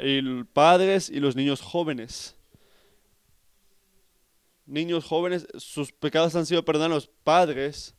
y 0.00 0.44
padres 0.44 1.08
y 1.08 1.20
los 1.20 1.36
niños 1.36 1.60
jóvenes. 1.60 2.36
Niños 4.66 5.04
jóvenes, 5.04 5.46
sus 5.56 5.92
pecados 5.92 6.34
han 6.34 6.46
sido 6.46 6.64
perdonados. 6.64 7.10
Padres, 7.22 7.94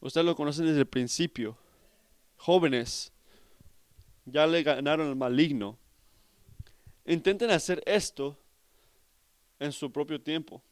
ustedes 0.00 0.26
lo 0.26 0.34
conocen 0.34 0.66
desde 0.66 0.80
el 0.80 0.86
principio. 0.86 1.56
Jóvenes, 2.44 3.10
ya 4.26 4.46
le 4.46 4.62
ganaron 4.62 5.08
al 5.08 5.16
maligno. 5.16 5.78
Intenten 7.06 7.50
hacer 7.50 7.82
esto 7.86 8.38
en 9.58 9.72
su 9.72 9.90
propio 9.90 10.20
tiempo. 10.20 10.62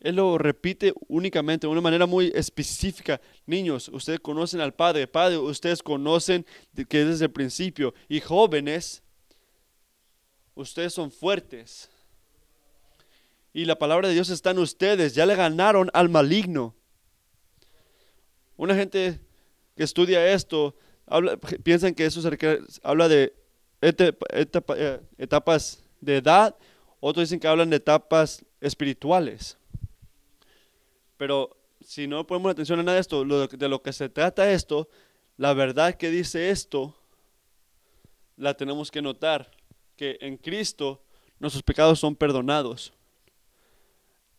Él 0.00 0.16
lo 0.16 0.36
repite 0.36 0.92
únicamente 1.08 1.66
de 1.66 1.72
una 1.72 1.80
manera 1.80 2.04
muy 2.04 2.30
específica. 2.34 3.18
Niños, 3.46 3.88
ustedes 3.88 4.20
conocen 4.20 4.60
al 4.60 4.74
Padre. 4.74 5.06
Padre, 5.06 5.38
ustedes 5.38 5.82
conocen 5.82 6.44
que 6.90 7.06
desde 7.06 7.24
el 7.24 7.32
principio. 7.32 7.94
Y 8.06 8.20
jóvenes, 8.20 9.02
ustedes 10.54 10.92
son 10.92 11.10
fuertes. 11.10 11.88
Y 13.54 13.64
la 13.64 13.78
palabra 13.78 14.08
de 14.08 14.14
Dios 14.14 14.28
está 14.28 14.50
en 14.50 14.58
ustedes. 14.58 15.14
Ya 15.14 15.24
le 15.24 15.36
ganaron 15.36 15.88
al 15.94 16.10
maligno. 16.10 16.74
Una 18.58 18.74
gente 18.74 19.20
que 19.76 19.84
estudia 19.84 20.32
esto 20.32 20.74
habla, 21.06 21.36
piensan 21.36 21.94
que 21.94 22.04
eso 22.04 22.20
habla 22.82 23.08
de 23.08 23.32
eh, 23.80 25.00
etapas 25.16 25.82
de 26.00 26.16
edad. 26.16 26.56
Otros 27.00 27.28
dicen 27.28 27.38
que 27.38 27.46
hablan 27.46 27.70
de 27.70 27.76
etapas 27.76 28.44
espirituales. 28.60 29.56
Pero 31.16 31.56
si 31.80 32.08
no 32.08 32.26
ponemos 32.26 32.50
atención 32.50 32.80
a 32.80 32.82
nada 32.82 32.96
de 32.96 33.00
esto, 33.00 33.24
de 33.24 33.68
lo 33.68 33.80
que 33.80 33.92
se 33.92 34.08
trata 34.08 34.50
esto, 34.50 34.88
la 35.36 35.54
verdad 35.54 35.94
que 35.94 36.10
dice 36.10 36.50
esto, 36.50 36.96
la 38.36 38.54
tenemos 38.54 38.90
que 38.90 39.00
notar, 39.00 39.52
que 39.96 40.18
en 40.20 40.36
Cristo 40.36 41.00
nuestros 41.38 41.62
pecados 41.62 42.00
son 42.00 42.16
perdonados. 42.16 42.92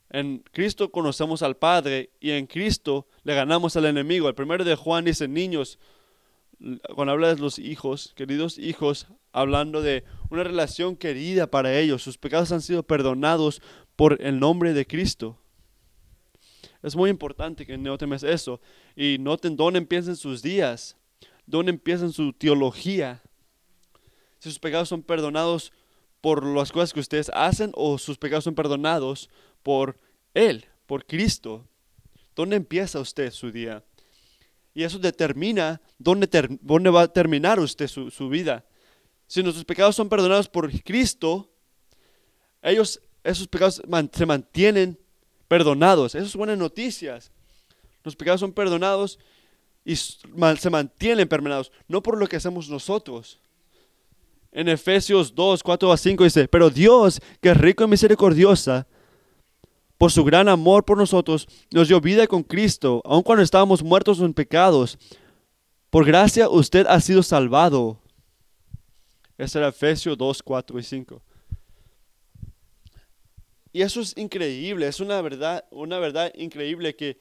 En 0.09 0.39
Cristo 0.51 0.91
conocemos 0.91 1.43
al 1.43 1.57
Padre 1.57 2.09
y 2.19 2.31
en 2.31 2.47
Cristo 2.47 3.07
le 3.23 3.35
ganamos 3.35 3.75
al 3.75 3.85
enemigo. 3.85 4.27
El 4.27 4.35
primero 4.35 4.63
de 4.63 4.75
Juan 4.75 5.05
dice, 5.05 5.27
niños, 5.27 5.77
cuando 6.95 7.13
habla 7.13 7.33
de 7.33 7.41
los 7.41 7.59
hijos, 7.59 8.13
queridos 8.15 8.57
hijos, 8.57 9.07
hablando 9.31 9.81
de 9.81 10.03
una 10.29 10.43
relación 10.43 10.95
querida 10.95 11.47
para 11.47 11.77
ellos, 11.77 12.01
sus 12.01 12.17
pecados 12.17 12.51
han 12.51 12.61
sido 12.61 12.83
perdonados 12.83 13.61
por 13.95 14.21
el 14.21 14.39
nombre 14.39 14.73
de 14.73 14.87
Cristo. 14.87 15.37
Es 16.81 16.95
muy 16.95 17.09
importante 17.09 17.65
que 17.65 17.77
noten 17.77 18.11
eso 18.13 18.61
y 18.95 19.17
noten 19.19 19.55
dónde 19.55 19.79
empiezan 19.79 20.15
sus 20.15 20.41
días, 20.41 20.97
dónde 21.45 21.71
empiezan 21.71 22.11
su 22.11 22.33
teología. 22.33 23.21
Si 24.39 24.49
sus 24.49 24.59
pecados 24.59 24.89
son 24.89 25.03
perdonados 25.03 25.71
por 26.21 26.45
las 26.45 26.71
cosas 26.71 26.93
que 26.93 26.99
ustedes 26.99 27.29
hacen 27.33 27.71
o 27.75 27.97
sus 27.97 28.17
pecados 28.17 28.43
son 28.45 28.55
perdonados 28.55 29.29
por 29.63 29.97
Él, 30.33 30.65
por 30.85 31.05
Cristo. 31.05 31.67
¿Dónde 32.35 32.55
empieza 32.55 32.99
usted 32.99 33.31
su 33.31 33.51
día? 33.51 33.83
Y 34.73 34.83
eso 34.83 34.99
determina 34.99 35.81
dónde, 35.97 36.29
dónde 36.61 36.89
va 36.89 37.01
a 37.01 37.07
terminar 37.07 37.59
usted 37.59 37.87
su, 37.87 38.29
vida. 38.29 38.65
Si 39.27 39.43
nuestros 39.43 39.65
pecados 39.65 39.95
son 39.95 40.09
perdonados 40.09 40.47
por 40.47 40.71
Cristo, 40.83 41.51
ellos, 42.61 43.01
esos 43.23 43.47
pecados 43.47 43.81
se 44.13 44.25
mantienen 44.25 44.97
perdonados. 45.47 46.15
Esas 46.15 46.31
son 46.31 46.39
buenas 46.39 46.57
noticias. 46.57 47.31
Los 48.03 48.15
pecados 48.15 48.39
son 48.39 48.53
perdonados 48.53 49.19
y 49.83 49.95
se 49.95 50.69
mantienen 50.69 51.27
perdonados, 51.27 51.71
no 51.87 52.01
por 52.01 52.17
lo 52.17 52.27
que 52.27 52.35
hacemos 52.35 52.69
nosotros. 52.69 53.39
En 54.51 54.67
Efesios 54.67 55.33
2, 55.35 55.61
4 55.63 55.91
a 55.91 55.97
5 55.97 56.23
dice, 56.23 56.47
pero 56.47 56.69
Dios, 56.69 57.21
que 57.41 57.49
es 57.49 57.57
rico 57.57 57.83
en 57.83 57.89
misericordiosa, 57.91 58.87
por 59.99 60.13
su 60.13 60.23
gran 60.23 60.47
amor 60.47 60.85
por 60.85 60.97
nosotros, 60.97 61.45
nos 61.71 61.89
dio 61.89 61.99
vida 61.99 62.25
con 62.25 62.41
Cristo, 62.41 63.01
aun 63.03 63.21
cuando 63.21 63.43
estábamos 63.43 63.83
muertos 63.83 64.21
en 64.21 64.33
pecados. 64.33 64.97
Por 65.89 66.05
gracia 66.05 66.47
usted 66.47 66.87
ha 66.87 67.01
sido 67.01 67.21
salvado. 67.21 67.99
Ese 69.37 69.57
era 69.57 69.67
Efesios 69.67 70.17
2, 70.17 70.41
4 70.41 70.79
y 70.79 70.83
5. 70.83 71.21
Y 73.73 73.81
eso 73.81 73.99
es 73.99 74.15
increíble, 74.15 74.87
es 74.87 75.01
una 75.01 75.21
verdad, 75.21 75.65
una 75.69 75.99
verdad 75.99 76.31
increíble 76.33 76.95
que 76.95 77.17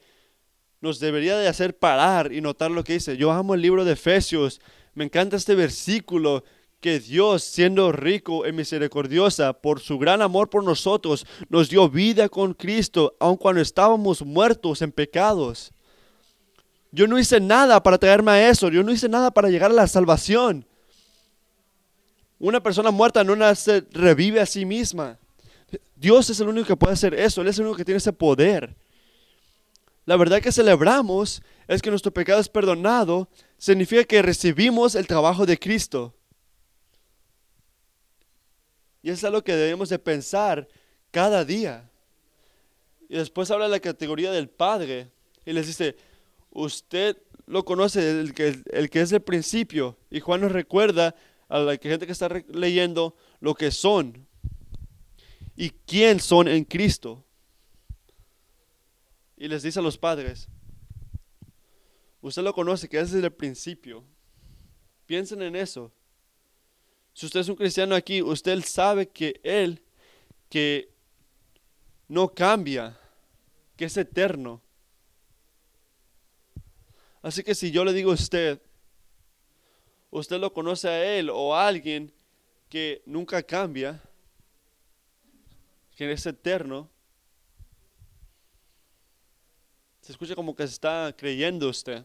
nos 0.79 1.01
debería 1.01 1.37
de 1.37 1.49
hacer 1.49 1.77
parar 1.77 2.31
y 2.31 2.39
notar 2.39 2.71
lo 2.71 2.85
que 2.85 2.93
dice. 2.93 3.17
Yo 3.17 3.29
amo 3.29 3.55
el 3.55 3.61
libro 3.61 3.83
de 3.83 3.91
Efesios, 3.91 4.61
me 4.93 5.03
encanta 5.03 5.35
este 5.35 5.53
versículo 5.53 6.45
que 6.79 6.99
Dios, 6.99 7.43
siendo 7.43 7.91
rico 7.91 8.47
y 8.47 8.53
misericordiosa 8.53 9.53
por 9.53 9.81
su 9.81 9.97
gran 9.97 10.21
amor 10.21 10.49
por 10.49 10.63
nosotros, 10.63 11.25
nos 11.49 11.69
dio 11.69 11.89
vida 11.89 12.29
con 12.29 12.53
Cristo, 12.53 13.15
aun 13.19 13.35
cuando 13.35 13.61
estábamos 13.61 14.21
muertos 14.21 14.81
en 14.81 14.91
pecados. 14.91 15.71
Yo 16.91 17.07
no 17.07 17.19
hice 17.19 17.39
nada 17.39 17.83
para 17.83 17.97
traerme 17.97 18.31
a 18.31 18.49
eso, 18.49 18.69
yo 18.69 18.81
no 18.83 18.91
hice 18.91 19.09
nada 19.09 19.31
para 19.31 19.49
llegar 19.49 19.71
a 19.71 19.75
la 19.75 19.87
salvación. 19.87 20.65
Una 22.39 22.63
persona 22.63 22.91
muerta 22.91 23.23
no 23.23 23.35
nace, 23.35 23.83
revive 23.91 24.39
a 24.39 24.45
sí 24.45 24.65
misma. 24.65 25.19
Dios 25.95 26.29
es 26.29 26.39
el 26.39 26.47
único 26.47 26.67
que 26.67 26.77
puede 26.77 26.93
hacer 26.93 27.13
eso, 27.13 27.41
Él 27.41 27.49
es 27.49 27.59
el 27.59 27.65
único 27.65 27.77
que 27.77 27.85
tiene 27.85 27.97
ese 27.97 28.13
poder. 28.13 28.75
La 30.05 30.15
verdad 30.15 30.41
que 30.41 30.51
celebramos 30.51 31.43
es 31.67 31.81
que 31.81 31.89
nuestro 31.91 32.11
pecado 32.11 32.39
es 32.39 32.49
perdonado, 32.49 33.27
significa 33.57 34.05
que 34.05 34.21
recibimos 34.21 34.95
el 34.95 35.05
trabajo 35.05 35.45
de 35.45 35.59
Cristo. 35.59 36.15
Y 39.01 39.09
eso 39.09 39.17
es 39.17 39.23
algo 39.23 39.43
que 39.43 39.55
debemos 39.55 39.89
de 39.89 39.99
pensar 39.99 40.67
cada 41.11 41.45
día. 41.45 41.89
Y 43.07 43.17
después 43.17 43.49
habla 43.49 43.65
de 43.65 43.71
la 43.71 43.79
categoría 43.79 44.31
del 44.31 44.49
Padre 44.49 45.11
y 45.45 45.53
les 45.53 45.67
dice, 45.67 45.95
usted 46.51 47.17
lo 47.47 47.65
conoce, 47.65 48.19
el 48.19 48.33
que, 48.33 48.61
el 48.71 48.89
que 48.89 49.01
es 49.01 49.11
el 49.11 49.21
principio. 49.21 49.97
Y 50.11 50.19
Juan 50.19 50.41
nos 50.41 50.51
recuerda 50.51 51.15
a 51.47 51.59
la 51.59 51.77
gente 51.77 52.05
que 52.05 52.11
está 52.11 52.29
leyendo 52.49 53.15
lo 53.39 53.55
que 53.55 53.71
son 53.71 54.27
y 55.55 55.71
quién 55.71 56.19
son 56.19 56.47
en 56.47 56.63
Cristo. 56.63 57.25
Y 59.35 59.47
les 59.47 59.63
dice 59.63 59.79
a 59.79 59.81
los 59.81 59.97
padres, 59.97 60.47
usted 62.21 62.43
lo 62.43 62.53
conoce, 62.53 62.87
que 62.87 62.99
es 62.99 63.13
el 63.13 63.31
principio. 63.31 64.03
Piensen 65.05 65.41
en 65.41 65.55
eso. 65.55 65.91
Si 67.19 67.25
usted 67.25 67.41
es 67.41 67.49
un 67.49 67.57
cristiano 67.57 67.95
aquí, 67.95 68.21
usted 68.21 68.63
sabe 68.63 69.09
que 69.09 69.41
Él, 69.43 69.81
que 70.47 70.89
no 72.07 72.33
cambia, 72.33 72.97
que 73.75 73.83
es 73.83 73.97
eterno. 73.97 74.61
Así 77.21 77.43
que 77.43 77.55
si 77.55 77.71
yo 77.71 77.83
le 77.83 77.91
digo 77.91 78.11
a 78.11 78.13
usted, 78.13 78.61
usted 80.11 80.39
lo 80.39 80.53
conoce 80.53 80.87
a 80.87 81.17
Él 81.17 81.29
o 81.29 81.53
a 81.53 81.67
alguien 81.67 82.13
que 82.69 83.01
nunca 83.05 83.43
cambia, 83.43 84.01
que 85.97 86.09
es 86.09 86.25
eterno, 86.25 86.89
se 89.99 90.13
escucha 90.13 90.35
como 90.35 90.55
que 90.55 90.63
está 90.63 91.13
creyendo 91.17 91.67
usted. 91.67 92.01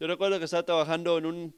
Yo 0.00 0.08
recuerdo 0.08 0.40
que 0.40 0.46
estaba 0.46 0.64
trabajando 0.64 1.18
en 1.18 1.26
un, 1.26 1.56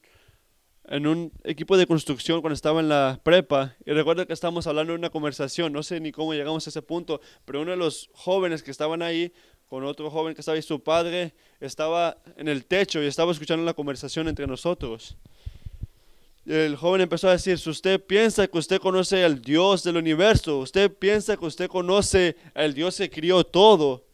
en 0.88 1.06
un 1.06 1.32
equipo 1.44 1.76
de 1.76 1.86
construcción 1.86 2.40
cuando 2.40 2.54
estaba 2.54 2.80
en 2.80 2.88
la 2.88 3.20
prepa 3.22 3.76
y 3.84 3.92
recuerdo 3.92 4.26
que 4.26 4.32
estábamos 4.32 4.66
hablando 4.66 4.92
de 4.92 4.98
una 4.98 5.10
conversación, 5.10 5.72
no 5.72 5.82
sé 5.82 6.00
ni 6.00 6.12
cómo 6.12 6.34
llegamos 6.34 6.66
a 6.66 6.70
ese 6.70 6.82
punto, 6.82 7.20
pero 7.44 7.62
uno 7.62 7.72
de 7.72 7.76
los 7.76 8.10
jóvenes 8.12 8.62
que 8.62 8.70
estaban 8.70 9.02
ahí 9.02 9.32
con 9.68 9.84
otro 9.84 10.10
joven 10.10 10.34
que 10.34 10.40
estaba 10.40 10.56
ahí, 10.56 10.62
su 10.62 10.82
padre 10.82 11.34
estaba 11.60 12.18
en 12.36 12.48
el 12.48 12.64
techo 12.64 13.02
y 13.02 13.06
estaba 13.06 13.32
escuchando 13.32 13.64
la 13.64 13.74
conversación 13.74 14.28
entre 14.28 14.46
nosotros 14.46 15.16
el 16.46 16.76
joven 16.76 17.00
empezó 17.00 17.28
a 17.28 17.32
decir, 17.32 17.58
si 17.58 17.68
usted 17.68 18.00
piensa 18.00 18.46
que 18.46 18.58
usted 18.58 18.80
conoce 18.80 19.24
al 19.24 19.42
Dios 19.42 19.82
del 19.82 19.96
universo, 19.96 20.60
usted 20.60 20.92
piensa 20.92 21.36
que 21.36 21.44
usted 21.44 21.68
conoce 21.68 22.36
al 22.54 22.72
Dios 22.72 22.96
que 22.96 23.10
crió 23.10 23.44
todo, 23.44 24.04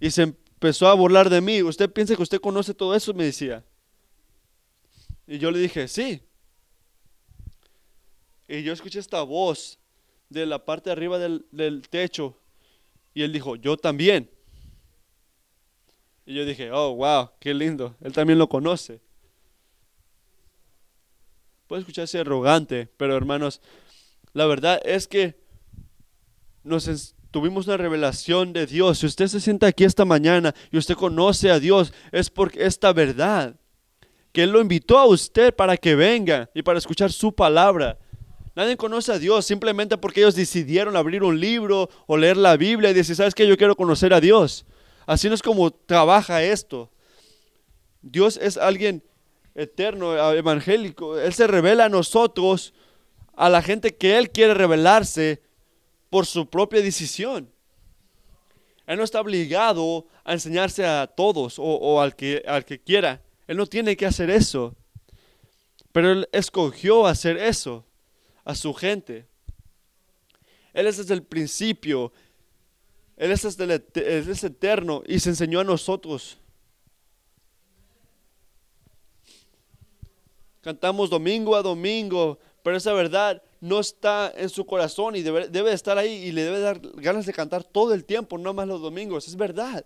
y 0.00 0.10
se 0.10 0.22
empezó 0.22 0.86
a 0.86 0.94
burlar 0.94 1.28
de 1.28 1.40
mí, 1.40 1.62
usted 1.62 1.90
piensa 1.90 2.14
que 2.14 2.22
usted 2.22 2.40
conoce 2.40 2.74
todo 2.74 2.94
eso, 2.94 3.12
me 3.12 3.24
decía. 3.24 3.64
Y 5.28 5.38
yo 5.38 5.50
le 5.50 5.58
dije, 5.58 5.86
sí. 5.86 6.22
Y 8.48 8.62
yo 8.62 8.72
escuché 8.72 8.98
esta 8.98 9.22
voz 9.22 9.78
de 10.30 10.46
la 10.46 10.64
parte 10.64 10.88
de 10.88 10.92
arriba 10.92 11.18
del, 11.18 11.46
del 11.52 11.86
techo, 11.88 12.36
y 13.12 13.22
él 13.22 13.32
dijo, 13.32 13.54
yo 13.54 13.76
también. 13.76 14.30
Y 16.24 16.34
yo 16.34 16.46
dije, 16.46 16.72
oh, 16.72 16.94
wow, 16.94 17.30
qué 17.40 17.52
lindo, 17.52 17.94
él 18.00 18.12
también 18.14 18.38
lo 18.38 18.48
conoce. 18.48 19.02
Puede 21.66 21.80
escucharse 21.80 22.18
arrogante, 22.18 22.88
pero 22.96 23.14
hermanos, 23.14 23.60
la 24.32 24.46
verdad 24.46 24.80
es 24.82 25.06
que 25.06 25.38
nos 26.64 27.14
tuvimos 27.30 27.66
una 27.66 27.76
revelación 27.76 28.54
de 28.54 28.66
Dios. 28.66 28.98
Si 28.98 29.06
usted 29.06 29.26
se 29.26 29.40
sienta 29.40 29.66
aquí 29.66 29.84
esta 29.84 30.06
mañana 30.06 30.54
y 30.70 30.78
usted 30.78 30.94
conoce 30.94 31.50
a 31.50 31.60
Dios, 31.60 31.92
es 32.12 32.30
porque 32.30 32.64
esta 32.64 32.94
verdad, 32.94 33.56
que 34.38 34.44
Él 34.44 34.50
lo 34.50 34.60
invitó 34.60 34.96
a 35.00 35.04
usted 35.04 35.52
para 35.52 35.76
que 35.76 35.96
venga 35.96 36.48
y 36.54 36.62
para 36.62 36.78
escuchar 36.78 37.10
su 37.10 37.34
palabra. 37.34 37.98
Nadie 38.54 38.76
conoce 38.76 39.10
a 39.10 39.18
Dios 39.18 39.44
simplemente 39.44 39.98
porque 39.98 40.20
ellos 40.20 40.36
decidieron 40.36 40.96
abrir 40.96 41.24
un 41.24 41.40
libro 41.40 41.90
o 42.06 42.16
leer 42.16 42.36
la 42.36 42.56
Biblia 42.56 42.90
y 42.90 42.94
decir, 42.94 43.16
¿sabes 43.16 43.34
qué? 43.34 43.48
Yo 43.48 43.56
quiero 43.56 43.74
conocer 43.74 44.14
a 44.14 44.20
Dios. 44.20 44.64
Así 45.06 45.28
no 45.28 45.34
es 45.34 45.42
como 45.42 45.72
trabaja 45.72 46.40
esto. 46.44 46.88
Dios 48.00 48.38
es 48.40 48.56
alguien 48.58 49.02
eterno, 49.56 50.16
evangélico. 50.32 51.18
Él 51.18 51.34
se 51.34 51.48
revela 51.48 51.86
a 51.86 51.88
nosotros, 51.88 52.74
a 53.34 53.48
la 53.48 53.60
gente 53.60 53.96
que 53.96 54.18
Él 54.18 54.30
quiere 54.30 54.54
revelarse 54.54 55.42
por 56.10 56.26
su 56.26 56.48
propia 56.48 56.80
decisión. 56.80 57.50
Él 58.86 58.98
no 58.98 59.02
está 59.02 59.20
obligado 59.20 60.06
a 60.22 60.32
enseñarse 60.32 60.86
a 60.86 61.08
todos 61.08 61.56
o, 61.58 62.00
al, 62.00 62.14
que, 62.14 62.44
al 62.46 62.64
que 62.64 62.78
quiera. 62.78 63.20
Él 63.48 63.56
no 63.56 63.66
tiene 63.66 63.96
que 63.96 64.06
hacer 64.06 64.30
eso. 64.30 64.76
Pero 65.90 66.12
Él 66.12 66.28
escogió 66.30 67.06
hacer 67.06 67.36
eso 67.36 67.84
a 68.44 68.54
su 68.54 68.72
gente. 68.72 69.26
Él 70.72 70.86
es 70.86 70.98
desde 70.98 71.14
el 71.14 71.24
principio. 71.24 72.12
Él 73.16 73.32
es, 73.32 73.42
desde 73.42 73.64
el, 73.64 74.30
es 74.30 74.44
eterno 74.44 75.02
y 75.04 75.18
se 75.18 75.30
enseñó 75.30 75.58
a 75.58 75.64
nosotros 75.64 76.38
Cantamos 80.60 81.08
domingo 81.08 81.56
a 81.56 81.62
domingo, 81.62 82.38
pero 82.62 82.76
esa 82.76 82.92
verdad 82.92 83.42
no 83.60 83.80
está 83.80 84.32
en 84.36 84.50
su 84.50 84.66
corazón 84.66 85.16
y 85.16 85.22
debe, 85.22 85.48
debe 85.48 85.72
estar 85.72 85.96
ahí 85.96 86.12
y 86.12 86.32
le 86.32 86.42
debe 86.42 86.60
dar 86.60 86.80
ganas 86.96 87.26
de 87.26 87.32
cantar 87.32 87.64
todo 87.64 87.94
el 87.94 88.04
tiempo, 88.04 88.36
no 88.36 88.52
más 88.52 88.68
los 88.68 88.80
domingos. 88.80 89.28
Es 89.28 89.36
verdad. 89.36 89.84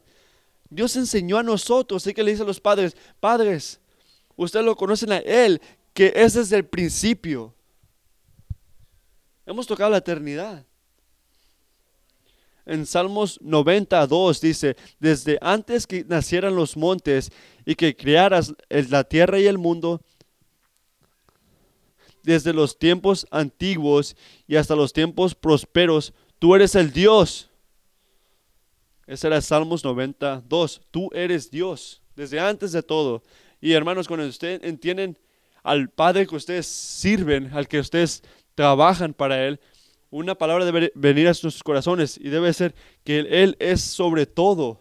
Dios 0.74 0.96
enseñó 0.96 1.36
a 1.36 1.42
nosotros, 1.42 2.02
así 2.02 2.14
que 2.14 2.22
le 2.22 2.30
dice 2.30 2.42
a 2.42 2.46
los 2.46 2.60
padres, 2.60 2.96
padres, 3.20 3.78
ustedes 4.36 4.64
lo 4.64 4.74
conocen 4.74 5.12
a 5.12 5.18
Él, 5.18 5.60
que 5.92 6.12
es 6.16 6.32
desde 6.32 6.56
el 6.56 6.64
principio. 6.64 7.54
Hemos 9.44 9.66
tocado 9.66 9.90
la 9.90 9.98
eternidad. 9.98 10.64
En 12.64 12.86
Salmos 12.86 13.38
92 13.42 14.40
dice, 14.40 14.76
desde 14.98 15.36
antes 15.42 15.86
que 15.86 16.04
nacieran 16.04 16.54
los 16.54 16.76
montes 16.76 17.30
y 17.66 17.74
que 17.74 17.94
crearas 17.94 18.54
la 18.70 19.04
tierra 19.04 19.38
y 19.40 19.46
el 19.46 19.58
mundo, 19.58 20.00
desde 22.22 22.54
los 22.54 22.78
tiempos 22.78 23.26
antiguos 23.30 24.16
y 24.46 24.56
hasta 24.56 24.74
los 24.74 24.92
tiempos 24.92 25.34
prosperos, 25.34 26.14
tú 26.38 26.54
eres 26.54 26.76
el 26.76 26.92
Dios. 26.92 27.51
Ese 29.06 29.26
era 29.26 29.40
Salmos 29.40 29.84
92. 29.84 30.82
Tú 30.90 31.10
eres 31.12 31.50
Dios 31.50 32.02
desde 32.14 32.40
antes 32.40 32.72
de 32.72 32.82
todo. 32.82 33.22
Y 33.60 33.72
hermanos, 33.72 34.08
cuando 34.08 34.26
ustedes 34.26 34.60
entienden 34.62 35.18
al 35.62 35.88
Padre 35.90 36.26
que 36.26 36.36
ustedes 36.36 36.66
sirven, 36.66 37.50
al 37.52 37.68
que 37.68 37.78
ustedes 37.78 38.22
trabajan 38.54 39.14
para 39.14 39.46
Él, 39.46 39.60
una 40.10 40.34
palabra 40.34 40.64
debe 40.64 40.92
venir 40.94 41.28
a 41.28 41.34
sus 41.34 41.62
corazones 41.62 42.18
y 42.18 42.28
debe 42.28 42.52
ser 42.52 42.74
que 43.04 43.20
Él 43.20 43.56
es 43.58 43.80
sobre 43.80 44.26
todo. 44.26 44.80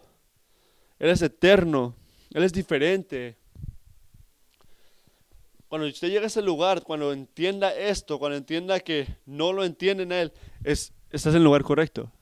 Él 0.98 1.10
es 1.10 1.22
eterno. 1.22 1.96
Él 2.32 2.44
es 2.44 2.52
diferente. 2.52 3.36
Cuando 5.68 5.88
usted 5.88 6.08
llega 6.08 6.24
a 6.24 6.26
ese 6.26 6.42
lugar, 6.42 6.82
cuando 6.82 7.12
entienda 7.12 7.74
esto, 7.74 8.18
cuando 8.18 8.36
entienda 8.36 8.78
que 8.80 9.06
no 9.24 9.54
lo 9.54 9.64
entienden 9.64 10.12
a 10.12 10.20
él, 10.20 10.32
es, 10.64 10.92
estás 11.10 11.32
en 11.32 11.38
el 11.38 11.44
lugar 11.44 11.62
correcto. 11.62 12.12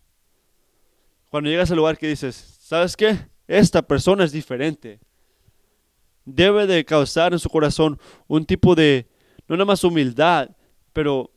Cuando 1.31 1.49
llegas 1.49 1.71
al 1.71 1.77
lugar 1.77 1.97
que 1.97 2.09
dices, 2.09 2.35
¿sabes 2.61 2.97
qué? 2.97 3.17
Esta 3.47 3.83
persona 3.83 4.25
es 4.25 4.33
diferente. 4.33 4.99
Debe 6.25 6.67
de 6.67 6.85
causar 6.85 7.33
en 7.33 7.39
su 7.39 7.49
corazón 7.49 8.01
un 8.27 8.45
tipo 8.45 8.75
de, 8.75 9.09
no 9.47 9.57
nada 9.57 9.65
más 9.65 9.85
humildad, 9.85 10.51
pero 10.93 11.31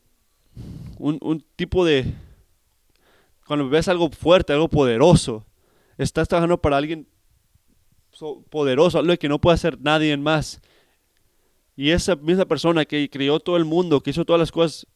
un, 0.97 1.45
tipo 1.56 1.86
de, 1.86 2.12
cuando 3.45 3.69
ves 3.69 3.88
algo 3.88 4.10
fuerte, 4.10 4.51
algo 4.51 4.67
poderoso, 4.67 5.45
estás 5.97 6.27
trabajando 6.27 6.60
para 6.60 6.77
alguien 6.77 7.08
poderoso, 8.49 8.97
algo 8.97 9.15
que 9.17 9.29
no 9.29 9.39
puede 9.39 9.56
hacer 9.56 9.79
nadie 9.79 10.17
más. 10.17 10.60
Y 11.75 11.91
esa 11.91 12.15
misma 12.15 12.45
persona 12.45 12.84
que 12.86 13.10
crió 13.12 13.39
todo 13.39 13.58
el 13.58 13.65
mundo, 13.65 14.01
que 14.01 14.10
hizo 14.10 14.25
todas 14.25 14.39
las 14.39 14.51
cosas 14.51 14.88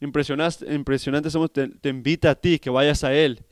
impresionantes, 0.00 0.70
impresionantes 0.70 1.36
te, 1.52 1.68
te 1.68 1.88
invita 1.90 2.30
a 2.30 2.34
ti 2.34 2.58
que 2.58 2.70
vayas 2.70 3.04
a 3.04 3.14
Él. 3.14 3.44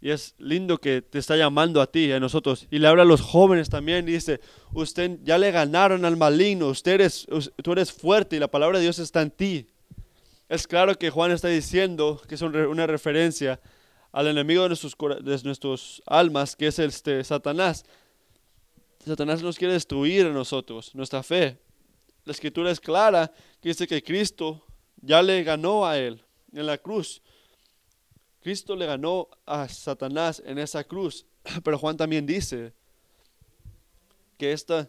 Y 0.00 0.10
es 0.10 0.34
lindo 0.38 0.78
que 0.78 1.02
te 1.02 1.18
está 1.18 1.36
llamando 1.36 1.80
a 1.80 1.90
ti, 1.90 2.12
a 2.12 2.20
nosotros. 2.20 2.66
Y 2.70 2.78
le 2.78 2.88
habla 2.88 3.02
a 3.02 3.06
los 3.06 3.20
jóvenes 3.20 3.70
también. 3.70 4.08
Y 4.08 4.12
dice, 4.12 4.40
usted 4.72 5.18
ya 5.24 5.38
le 5.38 5.50
ganaron 5.50 6.04
al 6.04 6.16
maligno. 6.16 6.68
Usted 6.68 7.10
tú 7.62 7.72
eres 7.72 7.92
fuerte 7.92 8.36
y 8.36 8.38
la 8.38 8.48
palabra 8.48 8.78
de 8.78 8.84
Dios 8.84 8.98
está 8.98 9.22
en 9.22 9.30
ti. 9.30 9.66
Es 10.48 10.66
claro 10.66 10.94
que 10.96 11.10
Juan 11.10 11.32
está 11.32 11.48
diciendo 11.48 12.20
que 12.28 12.36
es 12.36 12.42
una 12.42 12.86
referencia 12.86 13.60
al 14.12 14.28
enemigo 14.28 14.62
de 14.62 14.68
nuestros, 14.68 14.96
de 15.22 15.40
nuestros 15.42 16.02
almas, 16.06 16.54
que 16.54 16.68
es 16.68 16.78
este 16.78 17.24
Satanás. 17.24 17.84
Satanás 19.04 19.42
nos 19.42 19.58
quiere 19.58 19.74
destruir 19.74 20.26
a 20.26 20.30
nosotros, 20.30 20.94
nuestra 20.94 21.22
fe. 21.22 21.58
La 22.24 22.32
escritura 22.32 22.70
es 22.70 22.80
clara, 22.80 23.32
que 23.60 23.68
dice 23.68 23.86
que 23.86 24.02
Cristo 24.02 24.64
ya 25.00 25.22
le 25.22 25.42
ganó 25.42 25.86
a 25.86 25.98
él 25.98 26.22
en 26.52 26.66
la 26.66 26.78
cruz. 26.78 27.22
Cristo 28.46 28.76
le 28.76 28.86
ganó 28.86 29.28
a 29.44 29.68
Satanás 29.68 30.40
en 30.46 30.60
esa 30.60 30.84
cruz. 30.84 31.26
Pero 31.64 31.80
Juan 31.80 31.96
también 31.96 32.26
dice 32.26 32.72
que, 34.38 34.52
estos 34.52 34.86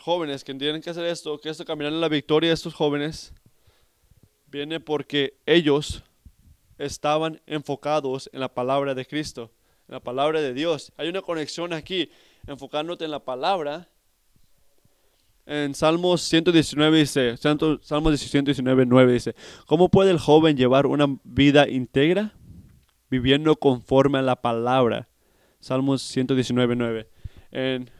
jóvenes 0.00 0.42
que 0.42 0.54
tienen 0.54 0.80
que 0.80 0.88
hacer 0.88 1.04
esto, 1.04 1.38
que 1.38 1.50
esto 1.50 1.66
caminar 1.66 1.92
en 1.92 2.00
la 2.00 2.08
victoria 2.08 2.48
de 2.48 2.54
estos 2.54 2.72
jóvenes, 2.72 3.34
viene 4.46 4.80
porque 4.80 5.36
ellos 5.44 6.04
estaban 6.78 7.42
enfocados 7.44 8.30
en 8.32 8.40
la 8.40 8.48
palabra 8.48 8.94
de 8.94 9.04
Cristo, 9.04 9.52
en 9.86 9.92
la 9.92 10.00
palabra 10.00 10.40
de 10.40 10.54
Dios. 10.54 10.94
Hay 10.96 11.10
una 11.10 11.20
conexión 11.20 11.74
aquí 11.74 12.10
enfocándote 12.46 13.04
en 13.04 13.10
la 13.10 13.26
palabra. 13.26 13.90
En 15.46 15.76
Salmos 15.76 16.22
119 16.22 16.98
dice, 16.98 17.36
Salmos 17.36 18.20
119, 18.20 18.84
9 18.84 19.12
dice, 19.12 19.36
¿cómo 19.66 19.88
puede 19.88 20.10
el 20.10 20.18
joven 20.18 20.56
llevar 20.56 20.86
una 20.86 21.06
vida 21.22 21.68
íntegra? 21.68 22.34
Viviendo 23.08 23.54
conforme 23.54 24.18
a 24.18 24.22
la 24.22 24.42
palabra. 24.42 25.08
Salmos 25.60 26.02
119, 26.02 26.74
9. 26.74 27.08
En 27.52 27.90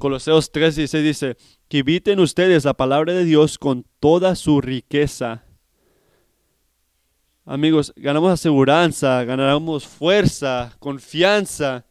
Coloseos 0.00 0.50
3, 0.50 0.74
16 0.74 1.04
dice, 1.04 1.36
que 1.68 1.78
eviten 1.78 2.18
ustedes 2.18 2.64
la 2.64 2.74
palabra 2.74 3.12
de 3.12 3.24
Dios 3.24 3.56
con 3.56 3.86
toda 4.00 4.34
su 4.34 4.60
riqueza. 4.60 5.44
Amigos, 7.44 7.92
ganamos 7.96 8.32
aseguranza, 8.32 9.22
ganamos 9.22 9.86
fuerza, 9.86 10.74
confianza 10.80 11.87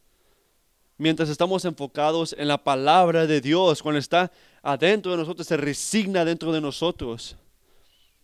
mientras 0.98 1.30
estamos 1.30 1.66
enfocados 1.66 2.36
en 2.38 2.48
la 2.48 2.64
palabra 2.64 3.28
de 3.28 3.42
Dios, 3.42 3.82
cuando 3.82 4.00
está 4.00 4.32
adentro 4.62 5.12
de 5.12 5.18
nosotros, 5.18 5.48
se 5.48 5.58
resigna 5.58 6.26
dentro 6.26 6.52
de 6.52 6.62
nosotros. 6.62 7.36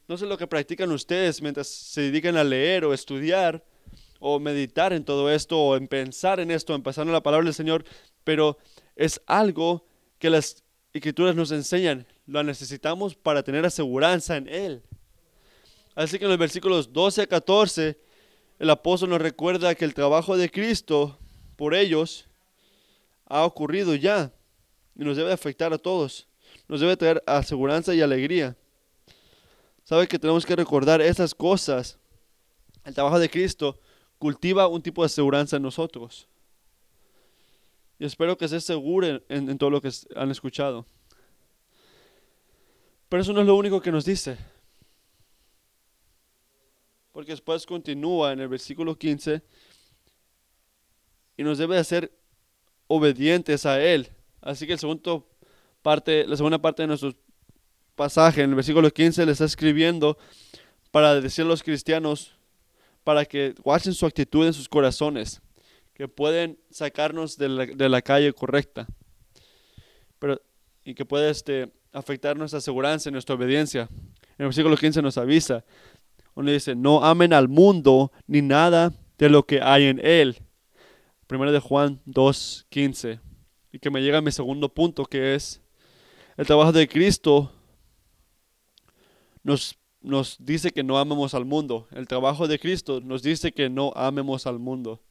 No 0.08 0.18
sé 0.18 0.26
lo 0.26 0.38
que 0.38 0.48
practican 0.48 0.92
ustedes 0.92 1.42
mientras 1.42 1.68
se 1.68 2.02
dedican 2.02 2.36
a 2.36 2.44
leer 2.44 2.84
o 2.86 2.94
estudiar 2.94 3.64
o 4.20 4.40
meditar 4.40 4.94
en 4.94 5.04
todo 5.04 5.32
esto 5.32 5.60
o 5.60 5.76
en 5.76 5.88
pensar 5.88 6.40
en 6.40 6.52
esto, 6.52 6.76
en 6.76 6.84
pasar 6.84 7.06
en 7.08 7.14
la 7.14 7.24
palabra 7.24 7.46
del 7.46 7.54
Señor, 7.54 7.86
pero 8.24 8.58
es 8.96 9.22
algo 9.28 9.86
que 10.20 10.30
las 10.30 10.64
escrituras 10.94 11.36
nos 11.36 11.52
enseñan. 11.52 12.06
Lo 12.26 12.44
necesitamos 12.44 13.16
para 13.16 13.44
tener 13.44 13.66
aseguranza 13.66 14.38
en 14.38 14.48
Él. 14.48 14.84
Así 15.96 16.18
que 16.18 16.26
en 16.26 16.32
los 16.32 16.40
versículos 16.40 16.92
12 16.92 17.24
a 17.24 17.28
14, 17.28 18.00
el 18.60 18.70
apóstol 18.70 19.10
nos 19.10 19.22
recuerda 19.22 19.76
que 19.76 19.86
el 19.86 19.94
trabajo 19.94 20.38
de 20.38 20.50
Cristo 20.50 21.20
por 21.56 21.76
ellos 21.76 22.28
ha 23.26 23.46
ocurrido 23.46 23.96
ya 23.96 24.32
y 24.96 25.04
nos 25.04 25.18
debe 25.18 25.32
afectar 25.32 25.74
a 25.74 25.78
todos. 25.78 26.28
Nos 26.68 26.80
debe 26.80 26.98
traer 26.98 27.24
aseguranza 27.26 27.94
y 27.94 28.02
alegría. 28.02 28.56
Sabe 29.84 30.08
que 30.08 30.20
tenemos 30.20 30.46
que 30.46 30.56
recordar 30.56 31.02
esas 31.02 31.34
cosas. 31.34 31.98
El 32.86 32.94
trabajo 32.94 33.20
de 33.20 33.30
Cristo 33.30 33.80
cultiva 34.18 34.68
un 34.68 34.82
tipo 34.82 35.02
de 35.02 35.08
aseguranza 35.08 35.58
en 35.58 35.64
nosotros. 35.64 36.28
Y 38.00 38.06
espero 38.06 38.38
que 38.38 38.48
se 38.48 38.58
aseguren 38.58 39.24
en, 39.30 39.50
en 39.50 39.58
todo 39.58 39.70
lo 39.70 39.82
que 39.82 39.92
han 40.16 40.32
escuchado. 40.32 40.86
Pero 43.10 43.22
eso 43.22 43.34
no 43.34 43.42
es 43.42 43.48
lo 43.48 43.56
único 43.56 43.82
que 43.82 43.92
nos 43.92 44.06
dice. 44.06 44.38
Porque 47.12 47.32
después 47.32 47.66
continúa 47.66 48.32
en 48.32 48.40
el 48.40 48.48
versículo 48.48 48.98
15 48.98 49.44
y 51.38 51.44
nos 51.44 51.58
debe 51.58 51.78
hacer 51.78 52.12
obedientes 52.88 53.66
a 53.66 53.82
Él. 53.82 54.10
Así 54.42 54.68
que 54.68 54.74
el 54.74 54.80
segundo 54.80 55.28
parte, 55.82 56.26
la 56.28 56.36
segunda 56.36 56.60
parte 56.60 56.84
de 56.84 56.88
nuestro 56.88 57.14
pasaje, 57.96 58.42
en 58.42 58.50
el 58.50 58.56
versículo 58.56 58.90
15, 58.90 59.26
le 59.26 59.32
está 59.32 59.46
escribiendo 59.46 60.18
para 60.92 61.20
decir 61.20 61.46
a 61.46 61.48
los 61.48 61.64
cristianos, 61.64 62.36
para 63.04 63.26
que 63.26 63.54
guachen 63.64 63.94
su 63.94 64.06
actitud 64.06 64.46
en 64.46 64.54
sus 64.54 64.70
corazones, 64.70 65.42
que 65.94 66.08
pueden 66.08 66.58
sacarnos 66.70 67.38
de 67.38 67.50
la, 67.90 68.02
calle 68.02 68.34
correcta, 68.34 68.88
pero, 70.20 70.42
y 70.84 70.94
que 70.94 71.06
puede 71.06 71.30
este, 71.30 71.72
afectar 71.92 72.38
nuestra 72.38 72.62
seguridad 72.62 73.02
y 73.06 73.12
nuestra 73.12 73.36
obediencia. 73.36 73.90
En 74.38 74.46
el 74.46 74.46
versículo 74.48 74.76
15 74.76 75.02
nos 75.02 75.18
avisa, 75.18 75.64
donde 76.36 76.54
dice, 76.54 76.76
no 76.76 77.04
amen 77.04 77.34
al 77.34 77.48
mundo 77.48 78.12
ni 78.26 78.42
nada 78.42 78.94
de 79.18 79.30
lo 79.30 79.46
que 79.46 79.62
hay 79.62 79.86
en 79.86 80.00
él. 80.04 80.38
Primero 81.34 81.52
de 81.52 81.60
Juan 81.60 82.00
2.15. 82.06 83.20
Y 83.72 83.80
que 83.80 83.90
me 83.90 84.04
llega 84.04 84.20
a 84.20 84.22
mi 84.22 84.32
segundo 84.32 84.72
punto, 84.72 85.04
que 85.04 85.34
es 85.34 85.64
el 86.38 86.46
trabajo 86.46 86.72
de 86.72 86.88
Cristo 86.88 87.52
nos, 89.42 89.76
nos 90.00 90.38
dice 90.38 90.70
que 90.70 90.84
no 90.84 91.00
amemos 91.00 91.34
al 91.34 91.46
mundo. 91.46 91.88
El 91.90 92.08
trabajo 92.08 92.48
de 92.48 92.60
Cristo 92.60 93.02
nos 93.02 93.24
dice 93.24 93.52
que 93.52 93.68
no 93.68 93.92
amemos 93.96 94.46
al 94.46 94.60
mundo. 94.60 95.02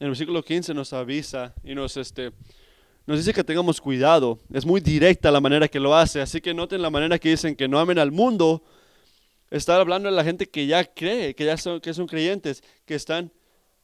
En 0.00 0.06
el 0.06 0.08
versículo 0.08 0.42
15 0.42 0.74
nos 0.74 0.92
avisa 0.92 1.54
y 1.62 1.76
nos, 1.76 1.96
este, 1.96 2.32
nos 3.06 3.18
dice 3.18 3.32
que 3.32 3.42
tengamos 3.42 3.80
cuidado. 3.80 4.38
Es 4.52 4.64
muy 4.64 4.80
directa 4.80 5.30
la 5.30 5.40
manera 5.40 5.68
que 5.68 5.80
lo 5.80 5.94
hace. 5.94 6.20
Así 6.20 6.40
que 6.40 6.54
noten 6.54 6.82
la 6.82 6.90
manera 6.90 7.18
que 7.18 7.30
dicen 7.30 7.56
que 7.56 7.68
no 7.68 7.78
amen 7.78 7.98
al 7.98 8.12
mundo. 8.12 8.62
Está 9.50 9.76
hablando 9.76 10.08
de 10.08 10.14
la 10.14 10.24
gente 10.24 10.48
que 10.48 10.66
ya 10.66 10.84
cree, 10.84 11.34
que 11.34 11.44
ya 11.44 11.56
son, 11.56 11.80
que 11.80 11.92
son 11.92 12.06
creyentes, 12.06 12.62
que 12.86 12.94
están 12.94 13.30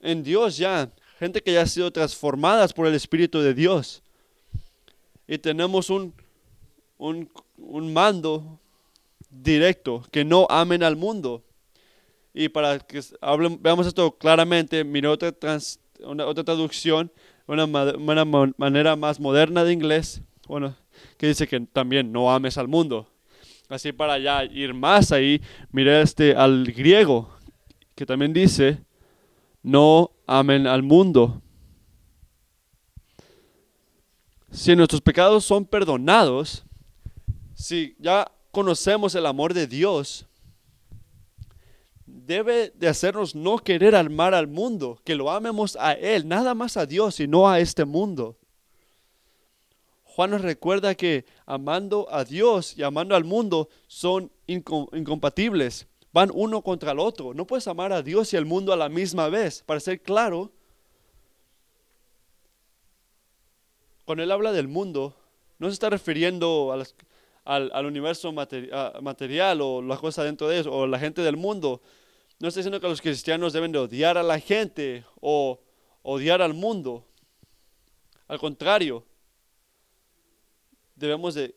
en 0.00 0.22
Dios 0.22 0.56
ya. 0.56 0.90
Gente 1.18 1.42
que 1.42 1.52
ya 1.52 1.62
ha 1.62 1.66
sido 1.66 1.90
transformadas 1.90 2.72
por 2.72 2.86
el 2.86 2.94
Espíritu 2.94 3.40
de 3.40 3.54
Dios. 3.54 4.02
Y 5.26 5.38
tenemos 5.38 5.90
un, 5.90 6.14
un, 6.96 7.28
un 7.56 7.92
mando 7.92 8.60
directo, 9.30 10.06
que 10.10 10.24
no 10.24 10.46
amen 10.48 10.82
al 10.82 10.96
mundo. 10.96 11.42
Y 12.32 12.48
para 12.48 12.78
que 12.78 13.02
veamos 13.60 13.86
esto 13.86 14.12
claramente, 14.12 14.84
mire 14.84 15.08
otra, 15.08 15.34
otra 16.04 16.44
traducción 16.44 17.10
una, 17.48 17.66
manera 18.56 18.94
más 18.94 19.18
moderna 19.18 19.64
de 19.64 19.72
inglés, 19.72 20.22
bueno, 20.46 20.76
que 21.16 21.28
dice 21.28 21.48
que 21.48 21.60
también 21.60 22.12
no 22.12 22.30
ames 22.30 22.58
al 22.58 22.68
mundo. 22.68 23.08
Así 23.68 23.92
para 23.92 24.18
ya 24.18 24.44
ir 24.44 24.74
más 24.74 25.12
ahí, 25.12 25.42
mire 25.72 26.00
este 26.02 26.34
al 26.34 26.64
griego, 26.64 27.30
que 27.94 28.06
también 28.06 28.32
dice, 28.32 28.82
no 29.62 30.10
amen 30.26 30.66
al 30.66 30.82
mundo. 30.82 31.42
Si 34.50 34.74
nuestros 34.76 35.00
pecados 35.00 35.44
son 35.44 35.64
perdonados, 35.64 36.64
si 37.54 37.96
ya 37.98 38.30
conocemos 38.50 39.14
el 39.14 39.26
amor 39.26 39.54
de 39.54 39.66
Dios, 39.66 40.27
debe 42.28 42.70
de 42.74 42.88
hacernos 42.88 43.34
no 43.34 43.58
querer 43.58 43.96
amar 43.96 44.34
al 44.34 44.46
mundo, 44.46 45.00
que 45.02 45.14
lo 45.14 45.30
amemos 45.30 45.76
a 45.80 45.94
Él, 45.94 46.28
nada 46.28 46.54
más 46.54 46.76
a 46.76 46.84
Dios 46.84 47.18
y 47.20 47.26
no 47.26 47.48
a 47.48 47.58
este 47.58 47.86
mundo. 47.86 48.36
Juan 50.04 50.32
nos 50.32 50.42
recuerda 50.42 50.94
que 50.94 51.24
amando 51.46 52.06
a 52.10 52.24
Dios 52.24 52.76
y 52.76 52.82
amando 52.82 53.16
al 53.16 53.24
mundo 53.24 53.70
son 53.86 54.30
incompatibles, 54.46 55.86
van 56.12 56.30
uno 56.34 56.60
contra 56.60 56.92
el 56.92 56.98
otro. 56.98 57.32
No 57.32 57.46
puedes 57.46 57.66
amar 57.66 57.94
a 57.94 58.02
Dios 58.02 58.32
y 58.34 58.36
al 58.36 58.44
mundo 58.44 58.74
a 58.74 58.76
la 58.76 58.90
misma 58.90 59.30
vez. 59.30 59.62
Para 59.64 59.80
ser 59.80 60.02
claro, 60.02 60.52
cuando 64.04 64.22
él 64.22 64.30
habla 64.30 64.52
del 64.52 64.68
mundo, 64.68 65.16
no 65.58 65.68
se 65.68 65.72
está 65.72 65.88
refiriendo 65.88 66.76
al, 67.44 67.86
universo 67.86 68.32
material 68.32 69.62
o 69.62 69.80
la 69.80 69.96
cosa 69.96 70.24
dentro 70.24 70.48
de 70.48 70.60
eso, 70.60 70.72
o 70.72 70.86
la 70.86 70.98
gente 70.98 71.22
del 71.22 71.38
mundo, 71.38 71.80
no 72.40 72.48
está 72.48 72.60
diciendo 72.60 72.80
que 72.80 72.88
los 72.88 73.00
cristianos 73.00 73.52
deben 73.52 73.72
de 73.72 73.78
odiar 73.78 74.16
a 74.16 74.22
la 74.22 74.38
gente 74.38 75.04
o 75.20 75.60
odiar 76.02 76.40
al 76.40 76.54
mundo. 76.54 77.04
Al 78.28 78.38
contrario, 78.38 79.04
debemos 80.94 81.34
de 81.34 81.54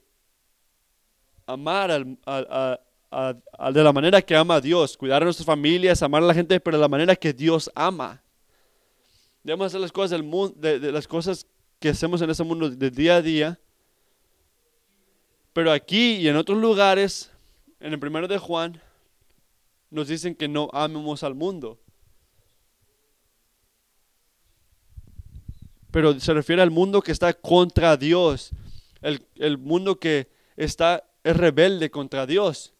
amar 1.45 2.03
de 2.03 3.83
la 3.83 3.93
manera 3.93 4.21
que 4.21 4.35
ama 4.35 4.59
Dios, 4.59 4.97
cuidar 4.97 5.21
a 5.21 5.25
nuestras 5.25 5.45
familias, 5.45 6.01
amar 6.01 6.23
a 6.23 6.27
la 6.27 6.33
gente, 6.33 6.59
pero 6.59 6.77
de 6.77 6.81
la 6.81 6.87
manera 6.87 7.15
que 7.15 7.31
Dios 7.33 7.69
ama. 7.75 8.21
Debemos 9.43 9.67
hacer 9.67 9.81
las 9.81 9.91
cosas 9.91 10.11
del 10.11 10.23
mundo, 10.23 10.55
de, 10.57 10.91
las 10.91 11.07
cosas 11.07 11.45
que 11.79 11.89
hacemos 11.89 12.21
en 12.21 12.29
ese 12.29 12.43
mundo 12.43 12.69
de 12.69 12.89
día 12.89 13.17
a 13.17 13.21
día. 13.21 13.59
Pero 15.53 15.71
aquí 15.71 16.15
y 16.15 16.27
en 16.27 16.37
otros 16.37 16.57
lugares, 16.57 17.31
en 17.79 17.93
el 17.93 17.99
primero 17.99 18.27
de 18.27 18.37
Juan, 18.37 18.81
nos 19.91 20.07
dicen 20.07 20.33
que 20.33 20.47
no 20.47 20.69
amemos 20.73 21.23
al 21.23 21.35
mundo. 21.35 21.79
Pero 25.91 26.19
se 26.19 26.33
refiere 26.33 26.61
al 26.61 26.71
mundo 26.71 27.01
que 27.01 27.11
está 27.11 27.33
contra 27.33 27.97
Dios, 27.97 28.51
el, 29.01 29.23
el 29.35 29.57
mundo 29.57 29.99
que 29.99 30.29
está 30.55 31.03
es 31.23 31.37
rebelde 31.37 31.91
contra 31.91 32.25
Dios. 32.25 32.73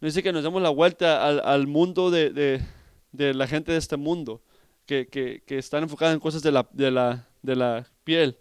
No 0.00 0.06
dice 0.06 0.22
que 0.22 0.32
nos 0.32 0.42
demos 0.42 0.60
la 0.60 0.70
vuelta 0.70 1.26
al, 1.28 1.66
mundo 1.66 2.10
de, 2.10 2.60
la 3.12 3.46
gente 3.46 3.72
de 3.72 3.78
este 3.78 3.96
mundo, 3.96 4.42
que, 4.84 5.06
que, 5.06 5.58
están 5.58 5.84
enfocados 5.84 6.14
en 6.14 6.20
cosas 6.20 6.42
de 6.42 6.50
la, 6.50 6.68
de, 6.72 6.90
la, 6.90 7.28
de 7.40 7.54
la 7.54 7.86
piel, 8.02 8.36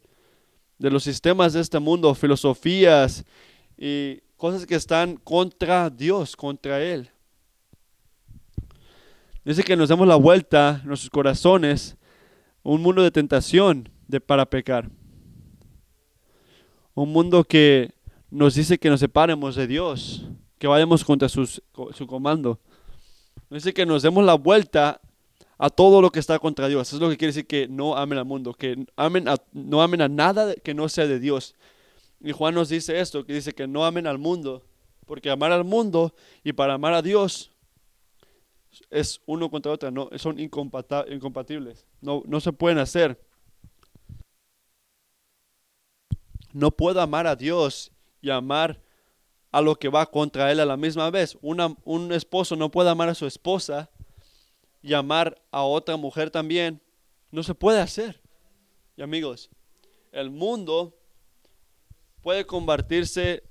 de 0.79 0.89
los 0.89 1.03
sistemas 1.03 1.53
de 1.53 1.61
este 1.61 1.77
mundo, 1.77 2.15
filosofías 2.15 3.23
y 3.77 4.21
cosas 4.37 4.65
que 4.65 4.73
están 4.73 5.17
contra 5.17 5.89
Dios, 5.91 6.35
contra 6.35 6.81
Él. 6.81 7.11
Dice 9.43 9.63
que 9.63 9.75
nos 9.75 9.89
demos 9.89 10.07
la 10.07 10.15
vuelta 10.15 10.81
nuestros 10.85 11.09
corazones, 11.09 11.97
un 12.63 12.81
mundo 12.81 13.01
de 13.01 13.11
tentación 13.11 13.89
de, 14.07 14.21
para 14.21 14.45
pecar. 14.45 14.89
Un 16.93 17.11
mundo 17.11 17.43
que 17.43 17.95
nos 18.29 18.55
dice 18.55 18.77
que 18.77 18.89
nos 18.89 18.99
separemos 18.99 19.55
de 19.55 19.67
Dios 19.67 20.25
que 20.59 20.67
vayamos 20.67 21.03
contra 21.03 21.27
su 21.27 21.49
comando. 22.07 22.59
Dice 23.49 23.73
que 23.73 23.83
nos 23.83 24.03
demos 24.03 24.23
la 24.23 24.35
vuelta 24.35 25.01
a 25.57 25.71
todo 25.71 26.03
lo 26.03 26.11
que 26.11 26.19
está 26.19 26.37
contra 26.37 26.67
Dios. 26.67 26.87
Eso 26.87 26.97
es 26.97 27.01
lo 27.01 27.09
que 27.09 27.17
quiere 27.17 27.29
decir 27.33 27.47
que 27.47 27.67
no 27.67 27.97
amen 27.97 28.19
al 28.19 28.25
mundo, 28.25 28.53
que 28.53 28.85
amen 28.95 29.25
no 29.53 29.81
amen 29.81 30.01
a 30.01 30.07
nada 30.07 30.53
que 30.55 30.75
no 30.75 30.87
sea 30.87 31.07
de 31.07 31.19
Dios. 31.19 31.55
Y 32.19 32.31
Juan 32.31 32.53
nos 32.53 32.69
dice 32.69 32.99
esto, 32.99 33.25
que 33.25 33.33
dice 33.33 33.53
que 33.53 33.67
no 33.67 33.85
amen 33.85 34.05
al 34.05 34.19
mundo, 34.19 34.63
porque 35.07 35.31
amar 35.31 35.51
al 35.51 35.63
mundo 35.63 36.13
y 36.43 36.53
para 36.53 36.75
amar 36.75 36.93
a 36.93 37.01
Dios 37.01 37.50
es 38.89 39.21
uno 39.25 39.49
contra 39.49 39.71
otro, 39.71 39.91
no, 39.91 40.09
son 40.17 40.39
incompatibles, 40.39 41.85
no, 42.01 42.23
no 42.25 42.39
se 42.39 42.53
pueden 42.53 42.77
hacer. 42.77 43.19
No 46.53 46.71
puedo 46.71 46.99
amar 46.99 47.27
a 47.27 47.35
Dios 47.35 47.91
y 48.21 48.29
amar 48.29 48.81
a 49.51 49.61
lo 49.61 49.75
que 49.75 49.89
va 49.89 50.05
contra 50.05 50.51
él 50.51 50.59
a 50.59 50.65
la 50.65 50.77
misma 50.77 51.09
vez. 51.09 51.37
un 51.41 52.11
esposo 52.11 52.55
no 52.55 52.71
puede 52.71 52.89
amar 52.89 53.09
a 53.09 53.15
su 53.15 53.25
esposa 53.25 53.89
y 54.81 54.93
amar 54.93 55.41
a 55.51 55.63
otra 55.63 55.97
mujer 55.97 56.29
también. 56.29 56.81
No 57.31 57.43
se 57.43 57.55
puede 57.55 57.79
hacer. 57.79 58.21
Y 58.97 59.01
amigos, 59.01 59.49
el 60.11 60.29
mundo 60.29 60.97
puede 62.21 62.45
convertirse 62.45 63.43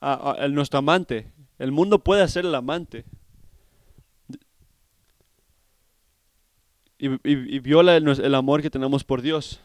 en 0.00 0.54
nuestro 0.54 0.78
amante. 0.78 1.32
El 1.58 1.72
mundo 1.72 2.02
puede 2.02 2.26
ser 2.28 2.44
el 2.44 2.54
amante. 2.54 3.04
Y, 7.04 7.58
viola 7.58 7.96
el 7.96 8.34
amor 8.34 8.62
que 8.62 8.70
tenemos 8.70 9.04
por 9.04 9.20
Dios. 9.20 9.60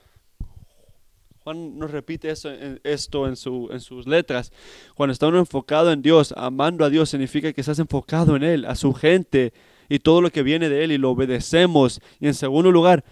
Juan 1.45 1.79
nos 1.79 1.89
repite 1.89 2.29
eso, 2.29 2.49
esto 2.83 3.27
en, 3.27 3.37
su, 3.37 3.69
en 3.71 3.79
sus 3.79 4.05
letras. 4.07 4.51
Cuando 4.93 5.13
está 5.13 5.27
uno 5.27 5.39
enfocado 5.39 5.93
en 5.93 6.01
Dios, 6.01 6.33
amando 6.35 6.83
a 6.83 6.89
Dios, 6.89 7.09
significa 7.09 7.53
que 7.53 7.61
estás 7.61 7.79
enfocado 7.79 8.35
en 8.35 8.43
Él, 8.43 8.65
a 8.65 8.75
su 8.75 8.93
gente 8.93 9.53
y 9.87 9.99
todo 9.99 10.21
lo 10.21 10.31
que 10.31 10.43
viene 10.43 10.67
de 10.67 10.83
Él 10.83 10.91
y 10.91 10.97
lo 10.97 11.11
obedecemos. 11.11 12.01
Y 12.19 12.27
en 12.27 12.33
segundo 12.33 12.71
lugar, 12.71 13.05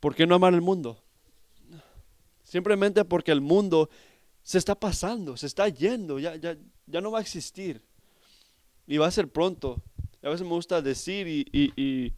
¿por 0.00 0.14
qué 0.14 0.26
no 0.26 0.34
amar 0.34 0.52
al 0.52 0.60
mundo? 0.60 1.02
Simplemente 2.42 3.06
porque 3.06 3.32
el 3.32 3.40
mundo 3.40 3.88
se 4.42 4.58
está 4.58 4.74
pasando, 4.74 5.34
se 5.38 5.46
está 5.46 5.66
yendo, 5.70 6.18
ya, 6.18 6.36
ya, 6.36 6.58
ya 6.86 7.00
no 7.00 7.10
va 7.10 7.20
a 7.20 7.22
existir. 7.22 7.80
Y 8.86 8.98
va 8.98 9.06
a 9.06 9.10
ser 9.10 9.28
pronto. 9.28 9.80
A 10.22 10.28
veces 10.28 10.46
me 10.46 10.52
gusta 10.52 10.82
decir 10.82 11.26
y 11.26 12.12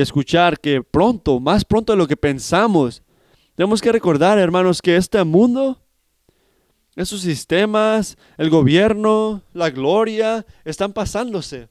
escuchar 0.00 0.60
que 0.60 0.82
pronto, 0.82 1.40
más 1.40 1.64
pronto 1.64 1.92
de 1.92 1.98
lo 1.98 2.06
que 2.06 2.16
pensamos, 2.16 3.02
tenemos 3.54 3.80
que 3.80 3.90
recordar, 3.90 4.38
hermanos, 4.38 4.82
que 4.82 4.96
este 4.96 5.22
mundo, 5.24 5.80
esos 6.94 7.22
sistemas, 7.22 8.18
el 8.36 8.50
gobierno, 8.50 9.42
la 9.54 9.70
gloria, 9.70 10.44
están 10.64 10.92
pasándose. 10.92 11.68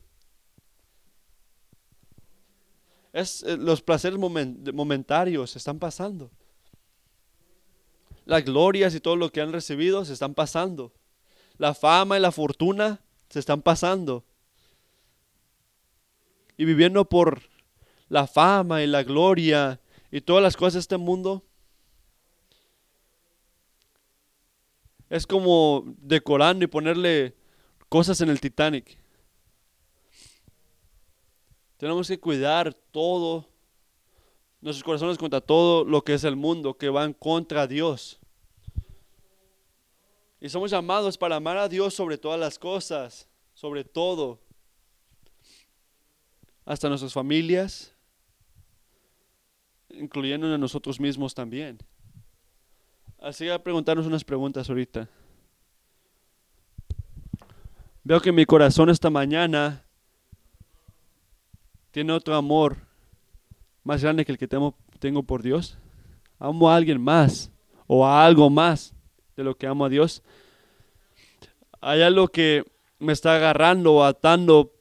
Eh, 3.14 3.24
los 3.58 3.82
placeres 3.82 4.20
momentarios 4.20 5.56
están 5.56 5.80
pasando. 5.80 6.32
Las 8.26 8.44
glorias 8.44 8.94
y 8.94 9.00
todo 9.00 9.16
lo 9.16 9.32
que 9.32 9.42
han 9.42 9.54
recibido 9.54 10.04
se 10.04 10.14
están 10.14 10.34
pasando. 10.34 10.92
La 11.58 11.74
fama 11.74 12.18
y 12.18 12.22
la 12.22 12.32
fortuna 12.32 13.00
se 13.30 13.40
están 13.40 13.62
pasando. 13.62 14.26
Y 16.58 16.66
viviendo 16.66 17.06
por 17.06 17.44
la 18.10 18.28
fama 18.28 18.84
y 18.84 18.88
la 18.88 19.04
gloria 19.04 19.80
y 20.12 20.22
todas 20.22 20.44
las 20.44 20.56
cosas 20.56 20.74
de 20.74 20.80
este 20.80 20.98
mundo, 20.98 21.44
Es 25.10 25.28
como 25.28 25.84
decorando 25.98 26.66
y 26.66 26.68
ponerle 26.68 27.36
cosas 27.90 28.22
en 28.22 28.30
el 28.30 28.42
Titanic. 28.42 28.98
Tenemos 31.78 32.08
que 32.08 32.20
cuidar 32.20 32.74
todo, 32.74 33.48
nuestros 34.62 34.84
corazones 34.84 35.18
contra 35.18 35.42
todo 35.42 35.86
lo 35.86 36.04
que 36.04 36.16
es 36.16 36.24
el 36.24 36.36
mundo, 36.36 36.78
que 36.78 36.90
van 36.90 37.14
contra 37.14 37.68
Dios. 37.68 38.20
Y 40.42 40.50
somos 40.50 40.72
llamados 40.72 41.18
para 41.18 41.36
amar 41.36 41.58
a 41.58 41.70
Dios 41.70 41.94
sobre 41.94 42.18
todas 42.18 42.40
las 42.40 42.58
cosas, 42.58 43.28
sobre 43.54 43.84
todo, 43.84 44.42
hasta 46.66 46.90
nuestras 46.90 47.14
familias, 47.14 47.95
incluyendo 50.00 50.54
a 50.54 50.58
nosotros 50.58 51.00
mismos 51.00 51.34
también. 51.34 51.78
Así 53.20 53.50
a 53.50 53.64
preguntarnos 53.64 54.06
unas 54.06 54.24
preguntas 54.24 54.70
ahorita. 54.70 55.10
Veo 58.04 58.22
que 58.22 58.32
mi 58.32 58.46
corazón 58.46 58.90
esta 58.90 59.10
mañana 59.10 59.84
tiene 61.92 62.14
otro 62.14 62.36
amor 62.36 62.78
más 63.84 64.04
grande 64.04 64.26
que 64.26 64.32
el 64.32 64.38
que 64.38 64.48
tengo, 64.48 64.76
tengo 65.00 65.24
por 65.24 65.42
Dios. 65.42 65.78
Amo 66.38 66.70
a 66.70 66.76
alguien 66.76 67.02
más 67.02 67.52
o 67.88 68.06
a 68.06 68.24
algo 68.26 68.50
más 68.50 68.94
de 69.36 69.44
lo 69.44 69.58
que 69.58 69.66
amo 69.66 69.86
a 69.86 69.90
Dios. 69.90 70.22
Hay 71.82 72.02
algo 72.02 72.28
que 72.28 72.64
me 73.00 73.14
está 73.14 73.36
agarrando 73.36 73.96
o 73.96 74.04
atando 74.04 74.75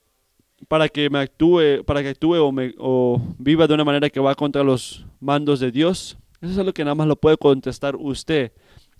para 0.68 0.88
que 0.88 1.10
me 1.10 1.18
actúe, 1.18 1.84
para 1.84 2.02
que 2.02 2.08
actúe 2.08 2.36
o, 2.36 2.52
me, 2.52 2.74
o 2.78 3.20
viva 3.38 3.66
de 3.66 3.74
una 3.74 3.84
manera 3.84 4.10
que 4.10 4.20
va 4.20 4.34
contra 4.34 4.62
los 4.62 5.04
mandos 5.20 5.60
de 5.60 5.70
Dios. 5.70 6.16
Eso 6.40 6.52
es 6.52 6.58
algo 6.58 6.72
que 6.72 6.84
nada 6.84 6.94
más 6.94 7.06
lo 7.06 7.16
puede 7.16 7.36
contestar 7.36 7.96
usted. 7.96 8.52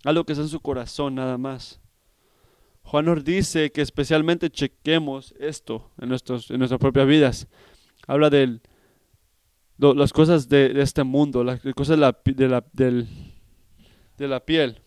Algo 0.05 0.25
que 0.25 0.33
está 0.33 0.43
en 0.43 0.49
su 0.49 0.61
corazón 0.61 1.15
nada 1.15 1.39
más. 1.39 1.81
Juan 2.83 3.07
nos 3.07 3.25
dice 3.25 3.73
que 3.73 3.81
especialmente 3.81 4.51
chequemos 4.51 5.35
esto 5.39 5.91
en, 5.99 6.11
nuestros, 6.11 6.51
en 6.51 6.59
nuestras 6.59 6.79
propias 6.79 7.07
vidas. 7.07 7.49
Habla 8.07 8.29
de 8.29 8.61
las 9.79 10.13
cosas 10.13 10.49
de, 10.49 10.73
este 10.81 11.03
mundo, 11.03 11.43
las 11.43 11.61
cosas 11.75 11.97
de 11.97 12.01
la, 12.01 12.17
de, 12.25 12.49
la, 12.49 12.65
de 12.73 14.29
la 14.29 14.41
piel. 14.41 14.81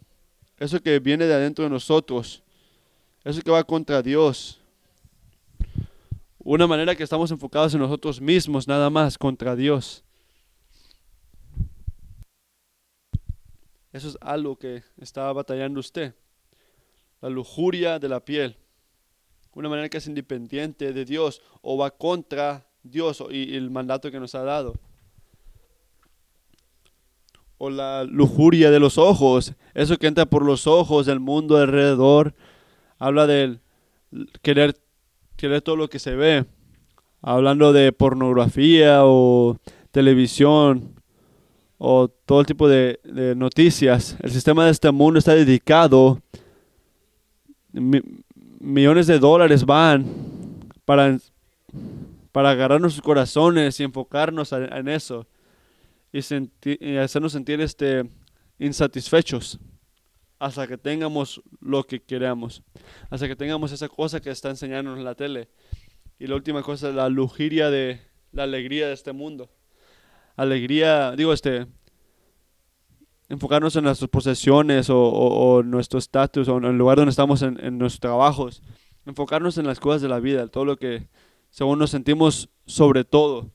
Eso 0.60 0.80
que 0.80 1.00
viene 1.00 1.26
de 1.26 1.34
adentro 1.34 1.64
de 1.64 1.70
nosotros. 1.70 2.44
Eso 3.24 3.42
que 3.42 3.52
va 3.52 3.64
contra 3.64 4.02
Dios. 4.02 4.62
Una 6.50 6.66
manera 6.66 6.96
que 6.96 7.04
estamos 7.04 7.30
enfocados 7.30 7.74
en 7.74 7.82
nosotros 7.82 8.22
mismos, 8.22 8.70
nada 8.70 8.90
más, 8.90 9.18
contra 9.18 9.54
Dios. 9.54 10.06
Eso 13.92 14.08
es 14.08 14.18
algo 14.22 14.58
que 14.58 14.82
está 14.98 15.30
batallando 15.34 15.82
usted. 15.82 16.16
La 17.20 17.28
lujuria 17.28 18.00
de 18.00 18.08
la 18.08 18.24
piel. 18.24 18.56
Una 19.56 19.68
manera 19.68 19.90
que 19.90 19.98
es 19.98 20.08
independiente 20.08 20.94
de 20.94 21.04
Dios 21.04 21.42
o 21.62 21.78
va 21.78 21.92
contra 21.92 22.66
Dios 22.82 23.22
y 23.30 23.58
el 23.58 23.70
mandato 23.70 24.10
que 24.10 24.22
nos 24.22 24.34
ha 24.34 24.44
dado. 24.44 24.76
O 27.58 27.70
la 27.70 28.06
lujuria 28.06 28.72
de 28.72 28.80
los 28.80 28.98
ojos. 28.98 29.54
Eso 29.74 29.98
que 29.98 30.08
entra 30.08 30.26
por 30.26 30.46
los 30.46 30.66
ojos 30.66 31.08
del 31.08 31.20
mundo 31.20 31.58
alrededor. 31.58 32.36
Habla 33.00 33.28
del 33.28 33.60
querer, 34.42 34.78
querer 35.38 35.62
todo 35.62 35.76
lo 35.76 35.88
que 35.88 36.00
se 36.00 36.16
ve. 36.16 36.46
Hablando 37.22 37.74
de 37.74 37.92
pornografía 37.92 39.06
o 39.06 39.58
televisión 39.92 40.94
o 41.78 42.08
todo 42.08 42.44
tipo 42.44 42.68
de, 42.68 43.00
noticias. 43.36 44.18
El 44.22 44.32
sistema 44.32 44.66
de 44.66 44.72
este 44.72 44.92
mundo 44.92 45.20
está 45.20 45.34
dedicado, 45.36 46.22
mi- 47.72 48.02
millones 48.60 49.08
de 49.08 49.20
dólares 49.20 49.66
van 49.66 50.06
para, 50.86 51.18
para 52.32 52.52
agarrar 52.52 52.82
nuestros 52.82 53.04
corazones 53.04 53.80
y 53.80 53.84
enfocarnos 53.84 54.52
en, 54.52 54.88
eso 54.88 55.28
y, 56.12 56.20
y 56.80 56.98
hacernos 56.98 57.32
sentir 57.32 57.62
este, 57.62 58.10
insatisfechos 58.60 59.60
hasta 60.40 60.68
que 60.68 60.78
tengamos 60.78 61.42
lo 61.60 61.84
que 61.84 62.02
queramos, 62.02 62.64
hasta 63.10 63.28
que 63.28 63.36
tengamos 63.36 63.72
esa 63.72 63.90
cosa 63.90 64.20
que 64.20 64.30
está 64.30 64.50
enseñándonos 64.50 65.00
en 65.00 65.06
la 65.06 65.16
tele. 65.16 65.50
Y 66.20 66.28
la 66.28 66.36
última 66.36 66.64
cosa 66.64 66.90
es 66.90 66.96
la 66.96 67.10
lujuria 67.10 67.70
de 67.70 68.02
la 68.32 68.44
alegría 68.44 68.88
de 68.88 68.94
este 68.94 69.14
mundo. 69.14 69.50
Alegría, 70.36 71.16
digo, 71.16 71.34
este, 71.34 71.68
enfocarnos 73.30 73.76
en 73.76 73.84
nuestras 73.84 74.10
posesiones 74.10 74.88
o, 74.90 75.62
nuestro 75.64 76.00
estatus 76.00 76.48
o 76.48 76.58
en 76.58 76.66
el 76.66 76.78
lugar 76.78 76.98
donde 76.98 77.12
estamos 77.12 77.42
en, 77.42 77.56
nuestros 77.78 78.00
trabajos. 78.00 78.62
Enfocarnos 79.06 79.58
en 79.58 79.66
las 79.66 79.80
cosas 79.80 80.02
de 80.02 80.10
la 80.10 80.20
vida, 80.20 80.48
todo 80.48 80.66
lo 80.66 80.78
que 80.78 81.08
según 81.50 81.80
nos 81.80 81.92
sentimos 81.92 82.50
sobre 82.66 83.04
todo. 83.04 83.52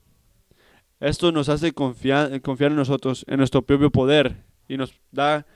Esto 1.01 1.33
nos 1.33 1.49
hace 1.49 1.73
confiar 1.73 2.33
en 2.33 2.77
nosotros, 2.77 3.25
en 3.29 3.39
nuestro 3.39 3.63
propio 3.63 3.91
poder 3.91 4.45
y 4.69 4.77
nos 4.77 4.95
da, 5.11 5.47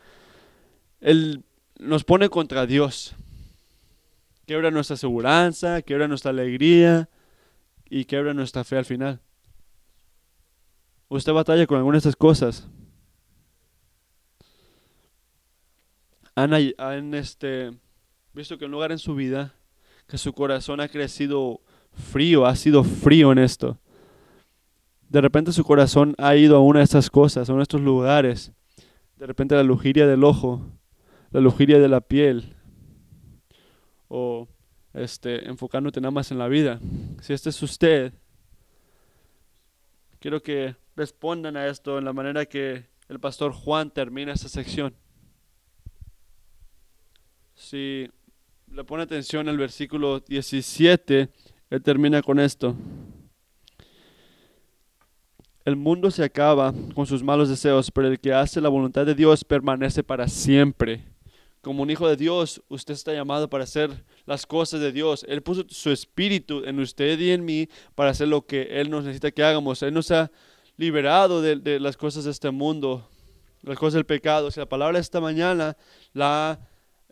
el, 1.00 1.44
nos 1.78 2.04
pone 2.04 2.28
contra 2.28 2.66
Dios. 2.66 3.14
Quebra 4.46 4.70
nuestra 4.70 4.96
seguridad, 4.96 5.52
quebra 5.84 6.08
nuestra 6.08 6.30
alegría 6.30 7.08
y 7.88 8.04
quebra 8.04 8.34
nuestra 8.34 8.64
fe 8.64 8.76
al 8.78 8.84
final. 8.84 9.20
Usted 11.08 11.32
batalla 11.32 11.66
con 11.66 11.78
alguna 11.78 11.96
de 11.96 11.98
estas 11.98 12.16
cosas. 12.16 12.68
Han, 16.34 16.52
han, 16.78 17.14
este, 17.14 17.72
visto 18.34 18.58
que 18.58 18.66
un 18.66 18.70
lugar 18.70 18.92
en 18.92 18.98
su 18.98 19.14
vida 19.14 19.54
que 20.06 20.18
su 20.18 20.32
corazón 20.32 20.80
ha 20.80 20.88
crecido 20.88 21.60
frío, 21.92 22.46
ha 22.46 22.54
sido 22.54 22.84
frío 22.84 23.32
en 23.32 23.38
esto. 23.38 23.78
De 25.08 25.20
repente 25.20 25.52
su 25.52 25.64
corazón 25.64 26.14
ha 26.18 26.36
ido 26.36 26.56
a 26.56 26.60
una 26.60 26.80
de 26.80 26.84
estas 26.84 27.10
cosas, 27.10 27.48
a 27.48 27.52
uno 27.52 27.60
de 27.60 27.64
estos 27.64 27.80
lugares. 27.80 28.52
De 29.16 29.26
repente 29.26 29.54
la 29.54 29.62
lujuria 29.62 30.06
del 30.06 30.24
ojo, 30.24 30.60
la 31.36 31.42
lujuria 31.42 31.78
de 31.78 31.86
la 31.86 32.00
piel, 32.00 32.54
o 34.08 34.48
este, 34.94 35.46
enfocándote 35.46 36.00
nada 36.00 36.10
más 36.10 36.30
en 36.30 36.38
la 36.38 36.48
vida. 36.48 36.80
Si 37.20 37.34
este 37.34 37.50
es 37.50 37.62
usted, 37.62 38.14
quiero 40.18 40.42
que 40.42 40.76
respondan 40.96 41.58
a 41.58 41.66
esto 41.66 41.98
en 41.98 42.06
la 42.06 42.14
manera 42.14 42.46
que 42.46 42.86
el 43.10 43.20
pastor 43.20 43.52
Juan 43.52 43.90
termina 43.90 44.32
esta 44.32 44.48
sección. 44.48 44.94
Si 47.54 48.08
le 48.72 48.84
pone 48.84 49.02
atención 49.02 49.46
al 49.50 49.58
versículo 49.58 50.20
17, 50.20 51.28
él 51.68 51.82
termina 51.82 52.22
con 52.22 52.40
esto. 52.40 52.74
El 55.66 55.76
mundo 55.76 56.10
se 56.10 56.24
acaba 56.24 56.72
con 56.94 57.04
sus 57.04 57.22
malos 57.22 57.50
deseos, 57.50 57.90
pero 57.90 58.08
el 58.08 58.20
que 58.20 58.32
hace 58.32 58.58
la 58.62 58.70
voluntad 58.70 59.04
de 59.04 59.14
Dios 59.14 59.44
permanece 59.44 60.02
para 60.02 60.28
siempre. 60.28 61.14
Como 61.66 61.82
un 61.82 61.90
hijo 61.90 62.08
de 62.08 62.14
Dios, 62.14 62.62
usted 62.68 62.94
está 62.94 63.12
llamado 63.12 63.50
para 63.50 63.64
hacer 63.64 63.90
las 64.24 64.46
cosas 64.46 64.78
de 64.80 64.92
Dios. 64.92 65.26
Él 65.28 65.42
puso 65.42 65.64
su 65.68 65.90
espíritu 65.90 66.62
en 66.64 66.78
usted 66.78 67.18
y 67.18 67.32
en 67.32 67.44
mí 67.44 67.68
para 67.96 68.10
hacer 68.10 68.28
lo 68.28 68.46
que 68.46 68.68
Él 68.80 68.88
nos 68.88 69.02
necesita 69.02 69.32
que 69.32 69.42
hagamos. 69.42 69.82
Él 69.82 69.92
nos 69.92 70.12
ha 70.12 70.30
liberado 70.76 71.42
de, 71.42 71.56
de 71.56 71.80
las 71.80 71.96
cosas 71.96 72.22
de 72.22 72.30
este 72.30 72.52
mundo, 72.52 73.08
las 73.62 73.76
cosas 73.80 73.94
del 73.94 74.06
pecado. 74.06 74.48
Si 74.52 74.60
la 74.60 74.68
palabra 74.68 75.00
esta 75.00 75.20
mañana 75.20 75.76
la 76.12 76.52
ha 76.52 76.58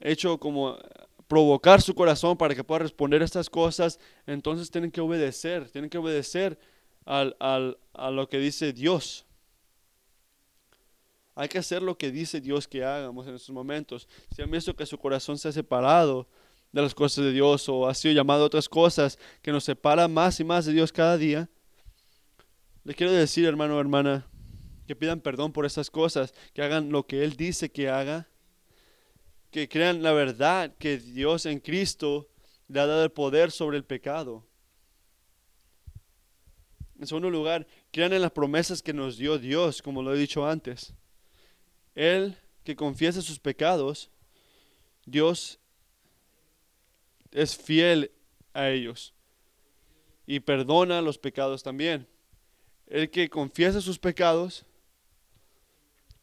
hecho 0.00 0.38
como 0.38 0.78
provocar 1.26 1.82
su 1.82 1.92
corazón 1.92 2.36
para 2.36 2.54
que 2.54 2.62
pueda 2.62 2.78
responder 2.78 3.22
a 3.22 3.24
estas 3.24 3.50
cosas, 3.50 3.98
entonces 4.24 4.70
tienen 4.70 4.92
que 4.92 5.00
obedecer, 5.00 5.68
tienen 5.68 5.90
que 5.90 5.98
obedecer 5.98 6.60
al, 7.06 7.34
al, 7.40 7.76
a 7.92 8.08
lo 8.12 8.28
que 8.28 8.38
dice 8.38 8.72
Dios. 8.72 9.26
Hay 11.34 11.48
que 11.48 11.58
hacer 11.58 11.82
lo 11.82 11.98
que 11.98 12.12
dice 12.12 12.40
Dios 12.40 12.68
que 12.68 12.84
hagamos 12.84 13.26
en 13.26 13.34
estos 13.34 13.50
momentos. 13.50 14.08
Si 14.34 14.40
han 14.42 14.50
visto 14.50 14.76
que 14.76 14.86
su 14.86 14.98
corazón 14.98 15.36
se 15.36 15.48
ha 15.48 15.52
separado 15.52 16.28
de 16.70 16.82
las 16.82 16.94
cosas 16.94 17.24
de 17.24 17.32
Dios 17.32 17.68
o 17.68 17.88
ha 17.88 17.94
sido 17.94 18.14
llamado 18.14 18.44
a 18.44 18.46
otras 18.46 18.68
cosas 18.68 19.18
que 19.42 19.52
nos 19.52 19.64
separa 19.64 20.06
más 20.06 20.38
y 20.38 20.44
más 20.44 20.66
de 20.66 20.72
Dios 20.72 20.92
cada 20.92 21.16
día, 21.16 21.48
le 22.84 22.94
quiero 22.94 23.12
decir, 23.12 23.46
hermano 23.46 23.76
o 23.76 23.80
hermana, 23.80 24.26
que 24.86 24.94
pidan 24.94 25.20
perdón 25.20 25.52
por 25.52 25.66
esas 25.66 25.90
cosas, 25.90 26.34
que 26.52 26.62
hagan 26.62 26.90
lo 26.90 27.06
que 27.06 27.24
Él 27.24 27.36
dice 27.36 27.70
que 27.70 27.88
haga, 27.88 28.28
que 29.50 29.68
crean 29.68 30.02
la 30.02 30.12
verdad 30.12 30.74
que 30.78 30.98
Dios 30.98 31.46
en 31.46 31.60
Cristo 31.60 32.28
le 32.68 32.80
ha 32.80 32.86
dado 32.86 33.04
el 33.04 33.10
poder 33.10 33.50
sobre 33.50 33.76
el 33.76 33.84
pecado. 33.84 34.46
En 36.98 37.06
segundo 37.06 37.30
lugar, 37.30 37.66
crean 37.90 38.12
en 38.12 38.22
las 38.22 38.30
promesas 38.30 38.82
que 38.82 38.92
nos 38.92 39.16
dio 39.16 39.38
Dios, 39.38 39.82
como 39.82 40.02
lo 40.02 40.14
he 40.14 40.18
dicho 40.18 40.46
antes. 40.46 40.94
Él 41.94 42.36
que 42.64 42.76
confiesa 42.76 43.22
sus 43.22 43.38
pecados, 43.38 44.10
Dios 45.06 45.58
es 47.30 47.56
fiel 47.56 48.10
a 48.52 48.70
ellos 48.70 49.14
y 50.26 50.40
perdona 50.40 51.02
los 51.02 51.18
pecados 51.18 51.62
también. 51.62 52.08
El 52.86 53.10
que 53.10 53.28
confiesa 53.28 53.80
sus 53.80 53.98
pecados, 53.98 54.64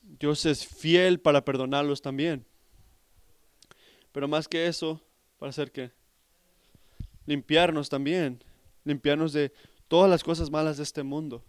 Dios 0.02 0.46
es 0.46 0.66
fiel 0.66 1.20
para 1.20 1.44
perdonarlos 1.44 2.02
también. 2.02 2.46
Pero 4.12 4.28
más 4.28 4.48
que 4.48 4.68
eso, 4.68 5.02
para 5.38 5.52
hacer 5.52 5.72
qué? 5.72 5.92
Limpiarnos 7.26 7.90
también, 7.90 8.44
limpiarnos 8.84 9.34
de 9.34 9.54
todas 9.88 10.10
las 10.10 10.24
cosas 10.24 10.50
malas 10.50 10.78
de 10.78 10.84
este 10.84 11.04
mundo. 11.04 11.44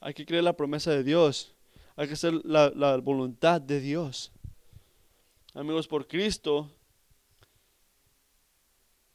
Hay 0.00 0.14
que 0.14 0.26
creer 0.26 0.44
la 0.44 0.56
promesa 0.56 0.90
de 0.90 1.02
Dios. 1.02 1.54
Hay 1.96 2.08
que 2.08 2.14
hacer 2.14 2.34
la, 2.44 2.96
voluntad 2.96 3.60
de 3.60 3.80
Dios. 3.80 4.32
Amigos, 5.54 5.86
por 5.86 6.08
Cristo 6.08 6.70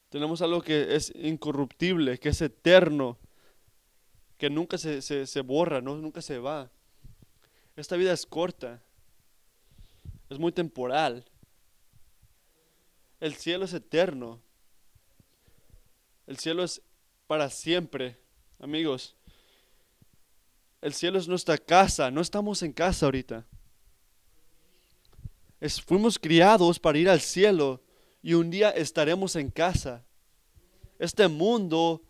tenemos 0.07 0.41
algo 0.41 0.61
que 0.61 0.95
es 0.95 1.13
incorruptible, 1.15 2.17
que 2.17 2.29
es 2.29 2.41
eterno, 2.41 3.17
que 4.37 4.49
nunca 4.49 4.77
se, 4.77 5.01
se, 5.01 5.27
se 5.27 5.41
borra, 5.41 5.81
¿no? 5.81 5.97
nunca 5.97 6.21
se 6.21 6.39
va. 6.39 6.71
Esta 7.75 7.97
vida 7.97 8.13
es 8.13 8.25
corta, 8.25 8.81
es 10.29 10.39
muy 10.39 10.51
temporal. 10.51 11.25
El 13.19 13.35
cielo 13.35 13.65
es 13.65 13.73
eterno. 13.73 14.41
El 16.25 16.37
cielo 16.37 16.63
es 16.63 16.81
para 17.27 17.49
siempre, 17.49 18.17
amigos. 18.59 19.15
El 20.81 20.93
cielo 20.93 21.19
es 21.19 21.27
nuestra 21.27 21.57
casa, 21.57 22.09
no 22.09 22.21
estamos 22.21 22.63
en 22.63 22.71
casa 22.71 23.05
ahorita. 23.05 23.45
Es- 25.59 25.81
fuimos 25.81 26.17
criados 26.17 26.79
para 26.79 26.97
ir 26.97 27.09
al 27.09 27.19
cielo 27.19 27.81
y 28.21 28.33
un 28.33 28.49
día 28.49 28.69
estaremos 28.69 29.35
en 29.35 29.51
casa. 29.51 30.05
Este 30.97 31.27
mundo 31.27 32.01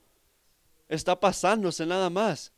está 0.88 1.20
pasándose 1.20 1.86
nada 1.86 2.10
más. 2.10 2.52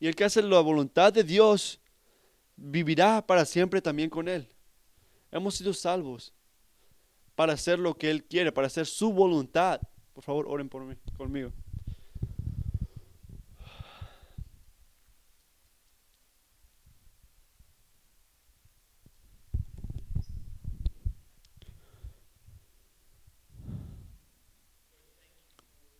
Y 0.00 0.06
el 0.08 0.16
que 0.16 0.24
hace 0.24 0.42
la 0.42 0.60
voluntad 0.60 1.12
de 1.12 1.22
Dios 1.22 1.80
vivirá 2.56 3.24
para 3.26 3.44
siempre 3.44 3.80
también 3.80 4.10
con 4.10 4.26
Él. 4.28 4.48
Hemos 5.30 5.54
sido 5.54 5.72
salvos 5.74 6.32
para 7.34 7.52
hacer 7.52 7.78
lo 7.78 7.96
que 7.96 8.10
Él 8.10 8.24
quiere, 8.24 8.52
para 8.52 8.66
hacer 8.66 8.86
su 8.86 9.12
voluntad. 9.12 9.80
Por 10.12 10.24
favor, 10.24 10.46
oren 10.48 10.68
por 10.68 10.82
mí, 10.84 10.94
conmigo. 11.16 11.52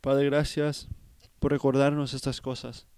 Padre, 0.03 0.25
gracias 0.25 0.89
por 1.39 1.53
recordarnos 1.53 2.13
estas 2.13 2.41
cosas. 2.41 2.89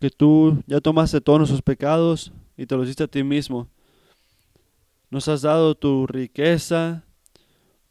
Que 0.00 0.08
tú 0.08 0.62
ya 0.66 0.80
tomaste 0.80 1.20
todos 1.20 1.40
nuestros 1.40 1.60
pecados 1.60 2.32
y 2.56 2.64
te 2.64 2.74
los 2.74 2.86
diste 2.86 3.04
a 3.04 3.06
ti 3.06 3.22
mismo. 3.22 3.68
Nos 5.10 5.28
has 5.28 5.42
dado 5.42 5.74
tu 5.74 6.06
riqueza 6.06 7.04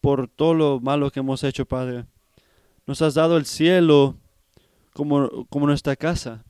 por 0.02 0.28
todo 0.28 0.56
lo 0.56 0.80
malo 0.80 1.12
que 1.12 1.20
hemos 1.20 1.44
hecho, 1.44 1.68
Padre. 1.68 2.06
Nos 2.88 3.00
has 3.04 3.14
dado 3.14 3.38
el 3.38 3.46
cielo 3.46 4.16
como, 4.94 5.46
como 5.50 5.68
nuestra 5.68 5.96
casa. 5.96 6.44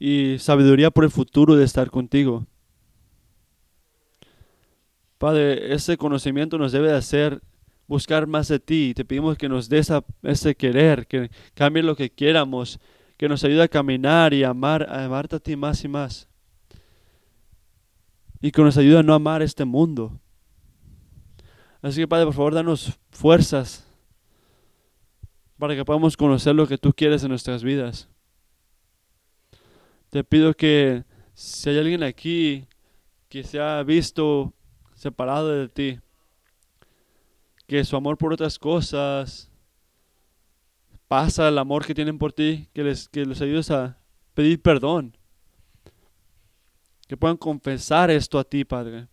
Y 0.00 0.40
sabiduría 0.40 0.90
por 0.90 1.04
el 1.04 1.10
futuro 1.12 1.54
de 1.54 1.64
estar 1.64 1.92
contigo. 1.92 2.44
Padre, 5.16 5.72
ese 5.72 5.96
conocimiento 5.96 6.58
nos 6.58 6.72
debe 6.72 6.88
de 6.88 6.96
hacer 6.96 7.40
buscar 7.86 8.26
más 8.26 8.48
de 8.48 8.58
ti. 8.58 8.94
Te 8.94 9.04
pedimos 9.04 9.36
que 9.36 9.48
nos 9.48 9.68
des 9.68 9.92
ese 10.22 10.54
querer, 10.54 11.06
que 11.06 11.30
cambie 11.54 11.82
lo 11.82 11.96
que 11.96 12.10
quieramos, 12.10 12.80
que 13.16 13.28
nos 13.28 13.44
ayude 13.44 13.62
a 13.62 13.68
caminar 13.68 14.34
y 14.34 14.44
amar, 14.44 14.82
a 14.88 15.04
amarte 15.04 15.36
a 15.36 15.40
ti 15.40 15.56
más 15.56 15.84
y 15.84 15.88
más. 15.88 16.28
Y 18.40 18.50
que 18.50 18.62
nos 18.62 18.76
ayude 18.76 18.98
a 18.98 19.02
no 19.02 19.14
amar 19.14 19.42
este 19.42 19.64
mundo. 19.64 20.20
Así 21.80 22.00
que 22.00 22.08
Padre, 22.08 22.26
por 22.26 22.34
favor, 22.34 22.54
danos 22.54 22.98
fuerzas 23.10 23.86
para 25.58 25.74
que 25.74 25.84
podamos 25.84 26.16
conocer 26.16 26.54
lo 26.54 26.66
que 26.66 26.78
tú 26.78 26.92
quieres 26.92 27.22
en 27.22 27.28
nuestras 27.30 27.62
vidas. 27.62 28.08
Te 30.10 30.24
pido 30.24 30.54
que 30.54 31.04
si 31.34 31.70
hay 31.70 31.78
alguien 31.78 32.02
aquí 32.02 32.66
que 33.28 33.42
se 33.42 33.60
ha 33.60 33.82
visto 33.82 34.52
separado 34.94 35.48
de 35.48 35.68
ti, 35.68 36.00
que 37.66 37.84
su 37.84 37.96
amor 37.96 38.18
por 38.18 38.32
otras 38.32 38.58
cosas 38.58 39.50
pasa 41.08 41.48
el 41.48 41.58
amor 41.58 41.86
que 41.86 41.94
tienen 41.94 42.18
por 42.18 42.32
ti, 42.32 42.68
que 42.72 42.82
les, 42.82 43.08
que 43.08 43.24
les 43.24 43.40
ayudes 43.40 43.70
a 43.70 43.98
pedir 44.34 44.60
perdón, 44.60 45.16
que 47.06 47.16
puedan 47.16 47.36
confesar 47.36 48.10
esto 48.10 48.38
a 48.38 48.44
ti, 48.44 48.64
Padre, 48.64 49.08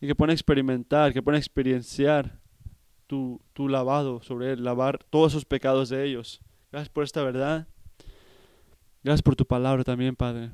y 0.00 0.06
que 0.06 0.14
puedan 0.14 0.32
experimentar, 0.32 1.12
que 1.12 1.22
puedan 1.22 1.38
experienciar 1.38 2.38
tu, 3.06 3.40
tu 3.52 3.68
lavado 3.68 4.22
sobre 4.22 4.52
él, 4.52 4.64
lavar 4.64 5.02
todos 5.10 5.32
esos 5.32 5.44
pecados 5.44 5.88
de 5.88 6.04
ellos. 6.04 6.40
Gracias 6.70 6.90
por 6.90 7.04
esta 7.04 7.22
verdad. 7.22 7.68
Gracias 9.02 9.22
por 9.22 9.36
tu 9.36 9.46
palabra 9.46 9.84
también, 9.84 10.16
Padre. 10.16 10.50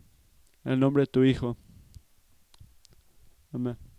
En 0.64 0.72
el 0.72 0.80
nombre 0.80 1.02
de 1.02 1.06
tu 1.06 1.24
Hijo. 1.24 1.56
Amén. 3.52 3.89